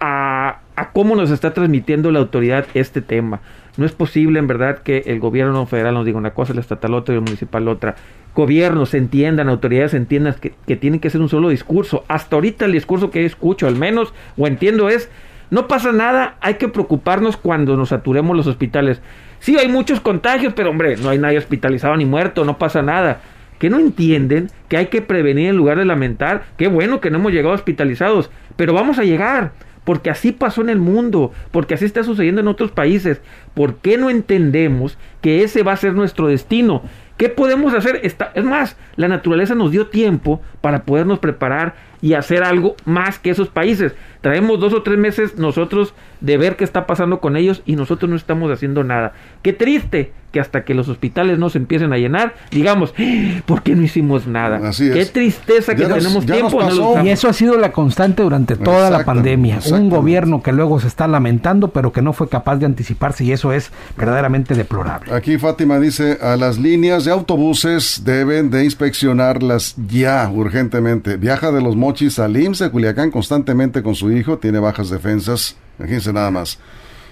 a, 0.00 0.60
a 0.74 0.92
cómo 0.92 1.16
nos 1.16 1.30
está 1.30 1.52
transmitiendo 1.52 2.10
la 2.10 2.20
autoridad 2.20 2.66
este 2.74 3.02
tema. 3.02 3.40
No 3.76 3.86
es 3.86 3.92
posible, 3.92 4.38
en 4.38 4.46
verdad, 4.46 4.78
que 4.78 5.04
el 5.06 5.18
gobierno 5.18 5.64
federal 5.66 5.94
nos 5.94 6.04
diga 6.04 6.18
una 6.18 6.34
cosa, 6.34 6.52
el 6.52 6.58
estatal 6.58 6.94
otra 6.94 7.14
y 7.14 7.18
el 7.18 7.24
municipal 7.24 7.68
otra. 7.68 7.96
Gobiernos 8.34 8.94
entiendan, 8.94 9.48
autoridades 9.48 9.94
entiendan 9.94 10.34
que, 10.34 10.54
que 10.66 10.76
tienen 10.76 11.00
que 11.00 11.10
ser 11.10 11.20
un 11.20 11.28
solo 11.28 11.48
discurso. 11.48 12.04
Hasta 12.08 12.36
ahorita 12.36 12.66
el 12.66 12.72
discurso 12.72 13.10
que 13.10 13.24
escucho, 13.24 13.66
al 13.66 13.76
menos, 13.76 14.12
o 14.36 14.46
entiendo, 14.46 14.88
es 14.88 15.08
no 15.52 15.68
pasa 15.68 15.92
nada, 15.92 16.36
hay 16.40 16.54
que 16.54 16.68
preocuparnos 16.68 17.36
cuando 17.36 17.76
nos 17.76 17.90
saturemos 17.90 18.34
los 18.34 18.46
hospitales. 18.46 19.02
Sí, 19.38 19.58
hay 19.58 19.68
muchos 19.68 20.00
contagios, 20.00 20.54
pero 20.54 20.70
hombre, 20.70 20.96
no 20.96 21.10
hay 21.10 21.18
nadie 21.18 21.36
hospitalizado 21.36 21.94
ni 21.94 22.06
muerto, 22.06 22.46
no 22.46 22.56
pasa 22.56 22.80
nada. 22.80 23.20
Que 23.58 23.68
no 23.68 23.78
entienden 23.78 24.48
que 24.70 24.78
hay 24.78 24.86
que 24.86 25.02
prevenir 25.02 25.50
en 25.50 25.58
lugar 25.58 25.76
de 25.76 25.84
lamentar. 25.84 26.44
Qué 26.56 26.68
bueno 26.68 27.02
que 27.02 27.10
no 27.10 27.18
hemos 27.18 27.32
llegado 27.32 27.54
hospitalizados, 27.54 28.30
pero 28.56 28.72
vamos 28.72 28.98
a 28.98 29.04
llegar 29.04 29.52
porque 29.84 30.10
así 30.10 30.32
pasó 30.32 30.60
en 30.60 30.68
el 30.68 30.78
mundo, 30.78 31.32
porque 31.50 31.74
así 31.74 31.84
está 31.84 32.04
sucediendo 32.04 32.40
en 32.40 32.48
otros 32.48 32.70
países. 32.70 33.20
¿Por 33.54 33.76
qué 33.76 33.98
no 33.98 34.10
entendemos 34.10 34.98
que 35.20 35.42
ese 35.42 35.62
va 35.62 35.72
a 35.72 35.76
ser 35.76 35.94
nuestro 35.94 36.28
destino? 36.28 36.82
¿Qué 37.16 37.28
podemos 37.28 37.74
hacer? 37.74 38.00
es 38.02 38.44
más, 38.44 38.76
la 38.96 39.08
naturaleza 39.08 39.54
nos 39.54 39.70
dio 39.70 39.88
tiempo 39.88 40.40
para 40.60 40.84
podernos 40.84 41.18
preparar 41.18 41.74
y 42.02 42.14
hacer 42.14 42.42
algo 42.42 42.76
más 42.84 43.18
que 43.18 43.30
esos 43.30 43.48
países. 43.48 43.94
Traemos 44.20 44.60
dos 44.60 44.74
o 44.74 44.82
tres 44.82 44.98
meses 44.98 45.38
nosotros 45.38 45.94
de 46.20 46.36
ver 46.36 46.56
qué 46.56 46.64
está 46.64 46.86
pasando 46.86 47.20
con 47.20 47.36
ellos 47.36 47.62
y 47.64 47.76
nosotros 47.76 48.10
no 48.10 48.16
estamos 48.16 48.50
haciendo 48.50 48.84
nada. 48.84 49.14
Qué 49.42 49.52
triste 49.52 50.12
que 50.32 50.40
hasta 50.40 50.64
que 50.64 50.72
los 50.72 50.88
hospitales 50.88 51.38
no 51.38 51.50
se 51.50 51.58
empiecen 51.58 51.92
a 51.92 51.98
llenar, 51.98 52.34
digamos, 52.50 52.94
¡Ah! 52.98 53.42
¿por 53.44 53.62
qué 53.62 53.74
no 53.74 53.82
hicimos 53.82 54.26
nada? 54.26 54.70
Qué 54.76 55.04
tristeza 55.04 55.74
que 55.74 55.84
tenemos 55.84 56.24
tiempo. 56.24 56.60
y 57.04 57.10
eso 57.10 57.28
ha 57.28 57.32
sido 57.34 57.58
la 57.58 57.70
constante 57.70 58.22
durante 58.22 58.56
toda 58.56 58.90
la 58.90 59.04
pandemia. 59.04 59.60
Un 59.70 59.90
gobierno 59.90 60.42
que 60.42 60.52
luego 60.52 60.80
se 60.80 60.88
está 60.88 61.06
lamentando, 61.06 61.68
pero 61.68 61.92
que 61.92 62.00
no 62.00 62.12
fue 62.14 62.28
capaz 62.28 62.56
de 62.56 62.66
anticiparse 62.66 63.24
y 63.24 63.32
eso 63.32 63.52
es 63.52 63.70
verdaderamente 63.96 64.54
deplorable. 64.54 65.12
Aquí 65.12 65.36
Fátima 65.36 65.78
dice, 65.78 66.18
a 66.22 66.36
las 66.36 66.58
líneas 66.58 67.04
de 67.04 67.10
autobuses 67.10 68.02
deben 68.04 68.50
de 68.50 68.64
inspeccionarlas 68.64 69.74
ya, 69.86 70.30
urgentemente. 70.32 71.18
Viaja 71.18 71.52
de 71.52 71.60
los 71.60 71.76
mochis 71.76 71.91
al 72.18 72.36
IMSS 72.36 72.58
de 72.60 72.70
Culiacán 72.70 73.10
constantemente 73.10 73.82
con 73.82 73.94
su 73.94 74.10
hijo, 74.10 74.38
tiene 74.38 74.58
bajas 74.58 74.90
defensas, 74.90 75.56
imagínense 75.78 76.12
nada 76.12 76.30
más. 76.30 76.58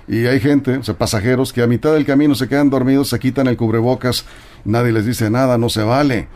Y 0.09 0.27
hay 0.27 0.41
gente, 0.41 0.77
o 0.79 0.83
sea, 0.83 0.97
pasajeros 0.97 1.53
que 1.53 1.63
a 1.63 1.67
mitad 1.67 1.93
del 1.93 2.05
camino 2.05 2.35
se 2.35 2.49
quedan 2.49 2.71
dormidos, 2.71 3.09
se 3.09 3.19
quitan 3.19 3.47
el 3.47 3.57
cubrebocas, 3.57 4.25
nadie 4.65 4.93
les 4.93 5.07
dice 5.07 5.31
nada, 5.31 5.59
no 5.59 5.69
se 5.69 5.83
vale. 5.83 6.27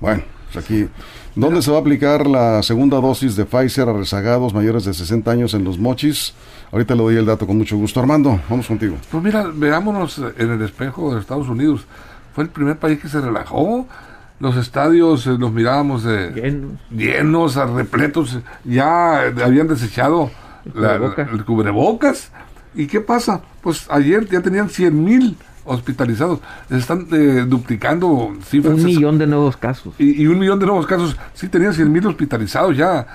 Bueno, 0.00 0.22
pues 0.52 0.64
aquí, 0.64 0.88
¿dónde 1.36 1.62
se 1.62 1.70
va 1.70 1.76
a 1.76 1.80
aplicar 1.80 2.26
la 2.26 2.62
segunda 2.62 3.00
dosis 3.00 3.36
de 3.36 3.44
Pfizer 3.44 3.88
a 3.88 3.92
rezagados 3.92 4.52
mayores 4.52 4.84
de 4.84 4.94
60 4.94 5.30
años 5.30 5.54
en 5.54 5.62
los 5.62 5.78
mochis? 5.78 6.34
Ahorita 6.72 6.94
le 6.94 7.02
doy 7.02 7.16
el 7.16 7.26
dato 7.26 7.46
con 7.46 7.58
mucho 7.58 7.76
gusto. 7.76 8.00
Armando, 8.00 8.40
vamos 8.48 8.66
contigo. 8.66 8.96
Pues 9.10 9.22
mira, 9.22 9.46
veámonos 9.54 10.20
en 10.38 10.50
el 10.50 10.62
espejo 10.62 11.14
de 11.14 11.20
Estados 11.20 11.48
Unidos. 11.48 11.84
Fue 12.34 12.44
el 12.44 12.50
primer 12.50 12.78
país 12.78 12.98
que 12.98 13.08
se 13.08 13.20
relajó. 13.20 13.86
Los 14.42 14.56
estadios 14.56 15.26
eh, 15.26 15.36
los 15.38 15.52
mirábamos 15.52 16.04
llenos, 16.04 16.72
llenos 16.90 17.54
repletos. 17.54 18.40
Ya 18.64 19.22
habían 19.22 19.68
desechado 19.68 20.30
el 20.66 21.44
cubrebocas 21.44 22.30
¿Y 22.74 22.86
qué 22.86 23.00
pasa? 23.00 23.42
Pues 23.60 23.86
ayer 23.90 24.26
ya 24.28 24.40
tenían 24.40 24.68
100 24.68 25.04
mil 25.04 25.36
hospitalizados. 25.64 26.40
Están 26.70 27.06
eh, 27.12 27.44
duplicando 27.46 28.34
cifras. 28.44 28.74
Un 28.74 28.84
millón 28.84 29.18
de 29.18 29.26
nuevos 29.26 29.56
casos. 29.56 29.94
Y, 29.98 30.26
un 30.26 30.38
millón 30.38 30.58
de 30.58 30.66
nuevos 30.66 30.86
casos. 30.86 31.16
Sí, 31.34 31.48
tenían 31.48 31.74
100 31.74 31.92
mil 31.92 32.06
hospitalizados 32.06 32.76
ya. 32.76 33.06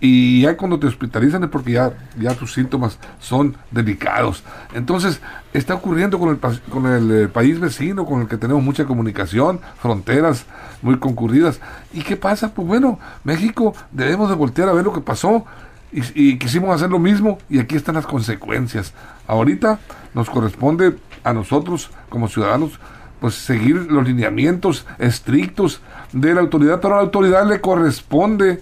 Y 0.00 0.42
ya 0.42 0.56
cuando 0.56 0.78
te 0.78 0.86
hospitalizan 0.86 1.44
es 1.44 1.50
porque 1.50 1.72
ya, 1.72 1.92
ya 2.18 2.34
tus 2.34 2.54
síntomas 2.54 2.98
son 3.20 3.56
delicados. 3.70 4.42
Entonces, 4.72 5.20
está 5.52 5.74
ocurriendo 5.74 6.18
con 6.18 6.30
el, 6.30 6.38
con 6.70 6.86
el 6.86 7.24
eh, 7.24 7.28
país 7.28 7.60
vecino, 7.60 8.06
con 8.06 8.22
el 8.22 8.28
que 8.28 8.38
tenemos 8.38 8.62
mucha 8.62 8.86
comunicación, 8.86 9.60
fronteras 9.80 10.46
muy 10.80 10.98
concurridas. 10.98 11.60
¿Y 11.92 12.02
qué 12.02 12.16
pasa? 12.16 12.54
Pues 12.54 12.66
bueno, 12.66 12.98
México 13.24 13.74
debemos 13.92 14.30
de 14.30 14.36
voltear 14.36 14.70
a 14.70 14.72
ver 14.72 14.84
lo 14.84 14.92
que 14.92 15.02
pasó 15.02 15.44
y, 15.92 16.38
quisimos 16.38 16.74
hacer 16.74 16.90
lo 16.90 16.98
mismo 16.98 17.38
y 17.48 17.58
aquí 17.58 17.76
están 17.76 17.96
las 17.96 18.06
consecuencias. 18.06 18.94
Ahorita 19.26 19.80
nos 20.14 20.30
corresponde 20.30 20.96
a 21.24 21.32
nosotros 21.32 21.90
como 22.08 22.28
ciudadanos 22.28 22.78
pues 23.20 23.34
seguir 23.34 23.90
los 23.90 24.06
lineamientos 24.06 24.86
estrictos 24.98 25.82
de 26.12 26.32
la 26.32 26.40
autoridad, 26.40 26.80
pero 26.80 26.94
a 26.94 26.98
la 26.98 27.02
autoridad 27.02 27.46
le 27.46 27.60
corresponde 27.60 28.60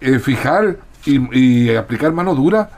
eh, 0.00 0.18
fijar 0.18 0.78
y, 1.04 1.74
aplicar 1.74 2.12
mano 2.12 2.34
dura 2.34 2.70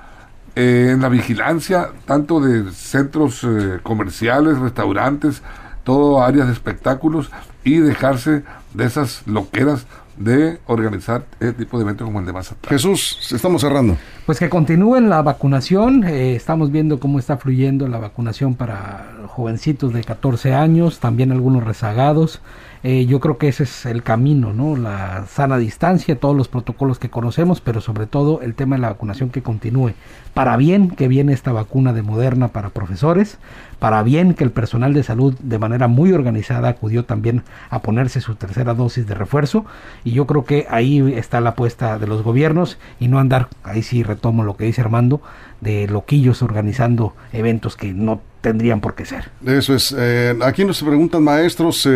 eh, 0.55 0.91
en 0.93 1.01
la 1.01 1.09
vigilancia 1.09 1.91
tanto 2.05 2.41
de 2.41 2.71
centros 2.73 3.43
eh, 3.45 3.79
comerciales, 3.83 4.59
restaurantes, 4.59 5.43
todo 5.85 6.23
áreas 6.23 6.47
de 6.49 6.53
espectáculos 6.53 7.31
y 7.65 7.79
dejarse 7.79 8.43
de 8.75 8.85
esas 8.85 9.27
loqueras 9.27 9.87
de 10.19 10.59
organizar 10.67 11.25
este 11.39 11.53
tipo 11.53 11.79
de 11.79 11.85
eventos 11.85 12.05
como 12.05 12.21
el 12.21 12.27
de 12.27 12.33
Mazatlán. 12.33 12.71
Jesús, 12.71 13.31
estamos 13.33 13.61
cerrando. 13.61 13.97
Pues 14.27 14.39
que 14.39 14.49
continúen 14.49 15.09
la 15.09 15.23
vacunación, 15.23 16.05
eh, 16.05 16.35
estamos 16.35 16.73
viendo 16.73 16.99
cómo 16.99 17.19
está 17.19 17.37
fluyendo 17.37 17.87
la 17.89 17.99
vacunación 17.99 18.55
para 18.55 19.07
jovencitos 19.29 19.93
de 19.93 20.03
14 20.03 20.55
años, 20.55 20.99
también 20.99 21.31
algunos 21.31 21.65
rezagados. 21.65 22.41
Eh, 22.83 23.07
yo 23.07 23.19
creo 23.21 23.39
que 23.39 23.49
ese 23.49 23.65
es 23.65 23.87
el 23.87 24.03
camino, 24.03 24.53
¿no? 24.53 24.77
La 24.77 25.27
sana 25.27 25.59
distancia, 25.59 26.19
todos 26.19 26.37
los 26.37 26.49
protocolos 26.49 26.99
que 26.99 27.11
conocemos, 27.11 27.61
pero 27.61 27.81
sobre 27.81 28.07
todo 28.07 28.41
el 28.41 28.55
tema 28.55 28.77
de 28.77 28.83
la 28.83 28.91
vacunación 28.91 29.31
que 29.31 29.43
continúe. 29.43 29.93
Para 30.35 30.57
bien 30.57 30.91
que 30.91 31.09
viene 31.09 31.33
esta 31.33 31.53
vacuna 31.53 31.93
de 31.93 32.03
Moderna 32.03 32.49
para 32.49 32.71
profesores, 32.71 33.39
para 33.79 34.03
bien 34.03 34.35
que 34.35 34.45
el 34.45 34.51
personal 34.51 34.95
de 34.95 35.03
salud 35.03 35.35
de 35.41 35.59
manera 35.59 35.89
muy 35.89 36.13
organizada 36.13 36.69
acudió 36.69 37.05
también 37.05 37.43
a 37.71 37.81
ponerse 37.81 38.21
su 38.21 38.35
tercera 38.35 38.75
dosis 38.75 39.07
de 39.07 39.15
refuerzo 39.15 39.65
y 40.05 40.13
yo 40.13 40.27
creo 40.27 40.45
que 40.45 40.67
ahí 40.71 41.15
está 41.15 41.41
la 41.41 41.51
apuesta 41.51 41.99
de 41.99 42.07
los 42.07 42.23
gobiernos 42.23 42.79
y 43.01 43.09
no 43.09 43.19
andar, 43.19 43.49
ahí 43.63 43.83
sí 43.83 44.03
retomo 44.03 44.45
lo 44.45 44.57
que 44.57 44.65
dice 44.65 44.81
Armando, 44.81 45.21
de 45.61 45.89
loquillos 45.89 46.43
organizando 46.43 47.15
eventos 47.33 47.77
que 47.77 47.93
no 47.93 48.21
tendrían 48.41 48.81
por 48.81 48.95
qué 48.95 49.05
ser. 49.05 49.31
Eso 49.45 49.75
es. 49.75 49.95
Eh, 49.97 50.37
aquí 50.43 50.65
nos 50.65 50.83
preguntan 50.83 51.23
maestros 51.23 51.85
eh, 51.87 51.91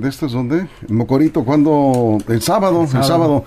de 0.00 0.08
estos, 0.08 0.32
¿dónde? 0.32 0.66
Mocorito, 0.88 1.44
¿cuándo? 1.44 2.18
El 2.28 2.42
sábado, 2.42 2.82
el 2.82 3.04
sábado. 3.04 3.44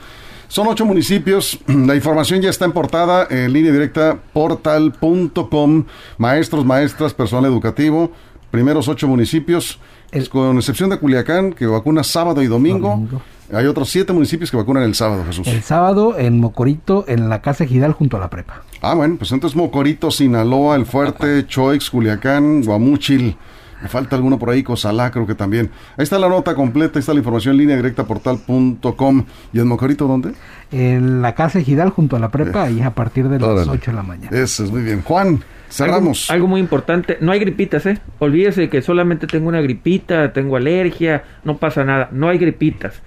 Son 0.47 0.67
ocho 0.67 0.85
municipios. 0.85 1.59
La 1.67 1.95
información 1.95 2.41
ya 2.41 2.49
está 2.49 2.65
en 2.65 2.73
portada 2.73 3.27
en 3.29 3.53
línea 3.53 3.71
directa 3.71 4.19
portal.com. 4.33 5.85
Maestros, 6.17 6.65
maestras, 6.65 7.13
personal 7.13 7.45
educativo. 7.45 8.11
Primeros 8.51 8.89
ocho 8.89 9.07
municipios, 9.07 9.79
con 10.29 10.57
excepción 10.57 10.89
de 10.89 10.99
Culiacán, 10.99 11.53
que 11.53 11.65
vacuna 11.65 12.03
sábado 12.03 12.41
y 12.41 12.47
domingo. 12.47 13.07
Hay 13.53 13.65
otros 13.65 13.89
siete 13.89 14.13
municipios 14.13 14.49
que 14.49 14.57
vacunan 14.57 14.83
el 14.83 14.95
sábado, 14.95 15.25
Jesús. 15.25 15.47
El 15.47 15.61
sábado 15.61 16.17
en 16.17 16.39
Mocorito, 16.39 17.05
en 17.07 17.29
la 17.29 17.41
Casa 17.41 17.65
Gidal, 17.65 17.91
junto 17.93 18.17
a 18.17 18.19
la 18.19 18.29
prepa. 18.29 18.63
Ah, 18.81 18.93
bueno, 18.95 19.17
pues 19.17 19.31
entonces 19.31 19.55
Mocorito, 19.57 20.09
Sinaloa, 20.09 20.75
El 20.75 20.85
Fuerte, 20.85 21.45
Choix, 21.47 21.89
Culiacán, 21.89 22.63
Guamúchil. 22.63 23.35
Me 23.81 23.87
falta 23.87 24.15
alguno 24.15 24.37
por 24.37 24.51
ahí, 24.51 24.61
Cosalá, 24.63 25.09
creo 25.11 25.25
que 25.25 25.33
también. 25.33 25.71
Ahí 25.97 26.03
está 26.03 26.19
la 26.19 26.29
nota 26.29 26.53
completa, 26.53 26.97
ahí 26.97 26.99
está 26.99 27.13
la 27.13 27.19
información 27.19 27.53
en 27.53 27.57
línea 27.59 27.75
directa 27.75 28.05
portal.com. 28.05 29.25
¿Y 29.51 29.59
en 29.59 29.67
Mocorito 29.67 30.07
dónde? 30.07 30.33
En 30.71 31.21
la 31.21 31.33
Casa 31.33 31.59
Gidal, 31.61 31.89
junto 31.89 32.15
a 32.15 32.19
la 32.19 32.29
prepa, 32.29 32.63
ahí 32.63 32.81
a 32.81 32.91
partir 32.91 33.27
de 33.27 33.39
las 33.39 33.67
8 33.67 33.91
de 33.91 33.97
la 33.97 34.03
mañana. 34.03 34.37
Eso 34.37 34.63
es 34.63 34.71
muy 34.71 34.83
bien. 34.83 35.01
Juan, 35.01 35.43
cerramos. 35.69 36.29
Algo, 36.29 36.35
algo, 36.35 36.47
muy 36.47 36.61
importante, 36.61 37.17
no 37.21 37.31
hay 37.31 37.39
gripitas, 37.39 37.85
¿eh? 37.87 37.99
Olvídese 38.19 38.69
que 38.69 38.83
solamente 38.83 39.25
tengo 39.25 39.49
una 39.49 39.61
gripita, 39.61 40.31
tengo 40.31 40.57
alergia, 40.57 41.23
no 41.43 41.57
pasa 41.57 41.83
nada, 41.83 42.09
no 42.11 42.29
hay 42.29 42.37
gripitas. 42.37 43.01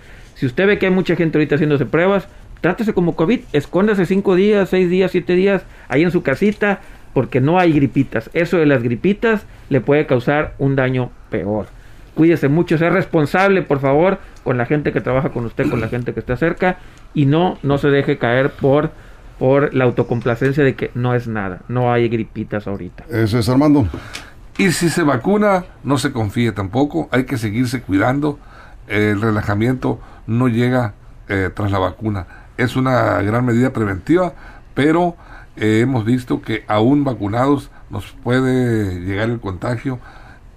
Si 0.44 0.48
usted 0.48 0.66
ve 0.66 0.78
que 0.78 0.84
hay 0.84 0.92
mucha 0.92 1.16
gente 1.16 1.38
ahorita 1.38 1.54
haciéndose 1.54 1.86
pruebas, 1.86 2.28
trátese 2.60 2.92
como 2.92 3.16
COVID, 3.16 3.40
escóndase 3.54 4.04
5 4.04 4.34
días, 4.34 4.68
6 4.68 4.90
días, 4.90 5.10
7 5.10 5.32
días 5.32 5.62
ahí 5.88 6.02
en 6.02 6.10
su 6.10 6.22
casita, 6.22 6.82
porque 7.14 7.40
no 7.40 7.58
hay 7.58 7.72
gripitas. 7.72 8.28
Eso 8.34 8.58
de 8.58 8.66
las 8.66 8.82
gripitas 8.82 9.46
le 9.70 9.80
puede 9.80 10.04
causar 10.04 10.52
un 10.58 10.76
daño 10.76 11.10
peor. 11.30 11.68
Cuídese 12.14 12.48
mucho, 12.48 12.76
sea 12.76 12.90
responsable, 12.90 13.62
por 13.62 13.80
favor, 13.80 14.18
con 14.42 14.58
la 14.58 14.66
gente 14.66 14.92
que 14.92 15.00
trabaja 15.00 15.30
con 15.30 15.46
usted, 15.46 15.70
con 15.70 15.80
la 15.80 15.88
gente 15.88 16.12
que 16.12 16.20
está 16.20 16.36
cerca, 16.36 16.76
y 17.14 17.24
no, 17.24 17.56
no 17.62 17.78
se 17.78 17.88
deje 17.88 18.18
caer 18.18 18.50
por, 18.50 18.90
por 19.38 19.72
la 19.72 19.84
autocomplacencia 19.84 20.62
de 20.62 20.74
que 20.74 20.90
no 20.94 21.14
es 21.14 21.26
nada, 21.26 21.62
no 21.68 21.90
hay 21.90 22.10
gripitas 22.10 22.66
ahorita. 22.66 23.04
Eso 23.08 23.38
es 23.38 23.48
Armando. 23.48 23.88
Y 24.58 24.72
si 24.72 24.90
se 24.90 25.04
vacuna, 25.04 25.64
no 25.84 25.96
se 25.96 26.12
confíe 26.12 26.52
tampoco, 26.52 27.08
hay 27.12 27.24
que 27.24 27.38
seguirse 27.38 27.80
cuidando. 27.80 28.38
El 28.86 29.22
relajamiento 29.22 29.98
no 30.26 30.48
llega 30.48 30.94
eh, 31.28 31.50
tras 31.54 31.70
la 31.70 31.78
vacuna. 31.78 32.26
Es 32.56 32.76
una 32.76 33.20
gran 33.22 33.44
medida 33.44 33.72
preventiva, 33.72 34.34
pero 34.74 35.16
eh, 35.56 35.80
hemos 35.82 36.04
visto 36.04 36.42
que 36.42 36.64
aún 36.68 37.04
vacunados 37.04 37.70
nos 37.90 38.12
puede 38.22 39.00
llegar 39.00 39.30
el 39.30 39.40
contagio 39.40 39.98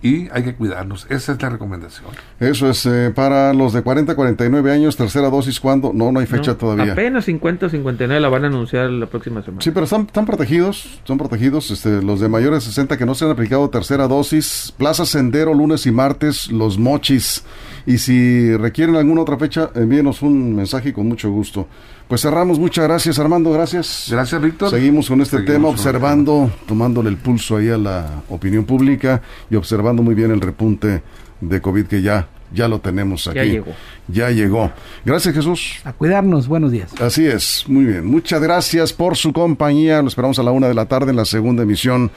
y 0.01 0.29
hay 0.31 0.43
que 0.43 0.55
cuidarnos. 0.55 1.07
Esa 1.09 1.33
es 1.33 1.41
la 1.41 1.49
recomendación. 1.49 2.07
Eso 2.39 2.69
es 2.69 2.85
eh, 2.85 3.11
para 3.13 3.53
los 3.53 3.73
de 3.73 3.81
40 3.81 4.11
a 4.11 4.15
49 4.15 4.71
años, 4.71 4.95
tercera 4.95 5.29
dosis, 5.29 5.59
¿cuándo? 5.59 5.91
No, 5.93 6.11
no 6.11 6.19
hay 6.19 6.25
fecha 6.25 6.51
No, 6.51 6.57
todavía. 6.57 6.93
Apenas 6.93 7.25
50 7.25 7.65
o 7.65 7.69
59 7.69 8.21
la 8.21 8.29
van 8.29 8.43
a 8.43 8.47
anunciar 8.47 8.89
la 8.89 9.07
próxima 9.07 9.41
semana. 9.41 9.61
Sí, 9.61 9.71
pero 9.71 9.85
están, 9.85 10.01
están 10.01 10.25
protegidos, 10.25 10.99
son 11.03 11.17
protegidos. 11.17 11.71
Este, 11.71 12.01
los 12.01 12.19
de 12.19 12.29
mayores 12.29 12.63
de 12.63 12.69
60 12.69 12.97
que 12.97 13.05
no 13.05 13.15
se 13.15 13.25
han 13.25 13.31
aplicado 13.31 13.69
tercera 13.69 14.07
dosis, 14.07 14.73
Plaza 14.77 15.05
Sendero 15.05 15.53
lunes 15.53 15.85
y 15.85 15.91
martes, 15.91 16.51
los 16.51 16.77
mochis. 16.77 17.43
Y 17.85 17.97
si 17.99 18.55
requieren 18.57 18.95
alguna 18.95 19.21
otra 19.21 19.37
fecha, 19.37 19.71
envíenos 19.73 20.21
un 20.21 20.55
mensaje 20.55 20.89
y 20.89 20.93
con 20.93 21.07
mucho 21.07 21.31
gusto. 21.31 21.67
Pues 22.07 22.21
cerramos, 22.21 22.57
muchas 22.57 22.85
gracias 22.85 23.19
Armando, 23.19 23.51
gracias. 23.51 24.07
Gracias, 24.09 24.41
Víctor. 24.41 24.69
Seguimos 24.69 25.09
con 25.09 25.19
este 25.21 25.37
Seguimos 25.37 25.53
tema, 25.53 25.67
observando, 25.67 26.51
tomándole 26.65 27.09
el 27.09 27.17
pulso 27.17 27.57
ahí 27.57 27.69
a 27.69 27.77
la 27.77 28.23
opinión 28.29 28.63
pública 28.63 29.21
y 29.49 29.55
observando 29.55 30.01
muy 30.01 30.15
bien 30.15 30.31
el 30.31 30.39
repunte 30.39 31.03
de 31.41 31.61
COVID 31.61 31.85
que 31.85 32.01
ya, 32.01 32.29
ya 32.53 32.69
lo 32.69 32.79
tenemos 32.79 33.27
aquí. 33.27 33.39
Ya 33.39 33.43
llegó. 33.43 33.73
Ya 34.07 34.29
llegó. 34.29 34.71
Gracias 35.03 35.35
Jesús. 35.35 35.79
A 35.83 35.91
cuidarnos, 35.91 36.47
buenos 36.47 36.71
días. 36.71 36.93
Así 37.01 37.25
es, 37.25 37.65
muy 37.67 37.83
bien. 37.83 38.05
Muchas 38.05 38.41
gracias 38.41 38.93
por 38.93 39.17
su 39.17 39.33
compañía. 39.33 40.01
Lo 40.01 40.07
esperamos 40.07 40.39
a 40.39 40.43
la 40.43 40.51
una 40.51 40.69
de 40.69 40.75
la 40.75 40.85
tarde 40.85 41.09
en 41.09 41.17
la 41.17 41.25
segunda 41.25 41.63
emisión 41.63 42.09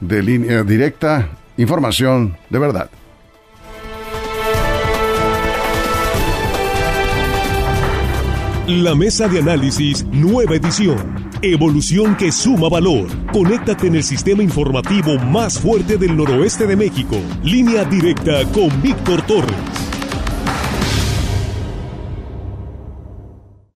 de 0.00 0.24
Línea 0.24 0.64
Directa. 0.64 1.28
Información 1.56 2.36
de 2.50 2.58
verdad. 2.58 2.90
La 8.68 8.96
mesa 8.96 9.28
de 9.28 9.38
análisis, 9.38 10.04
nueva 10.06 10.56
edición. 10.56 10.96
Evolución 11.40 12.16
que 12.16 12.32
suma 12.32 12.68
valor. 12.68 13.06
Conéctate 13.32 13.86
en 13.86 13.94
el 13.94 14.02
sistema 14.02 14.42
informativo 14.42 15.20
más 15.20 15.56
fuerte 15.56 15.96
del 15.96 16.16
noroeste 16.16 16.66
de 16.66 16.74
México. 16.74 17.16
Línea 17.44 17.84
directa 17.84 18.44
con 18.52 18.82
Víctor 18.82 19.22
Torres. 19.22 19.95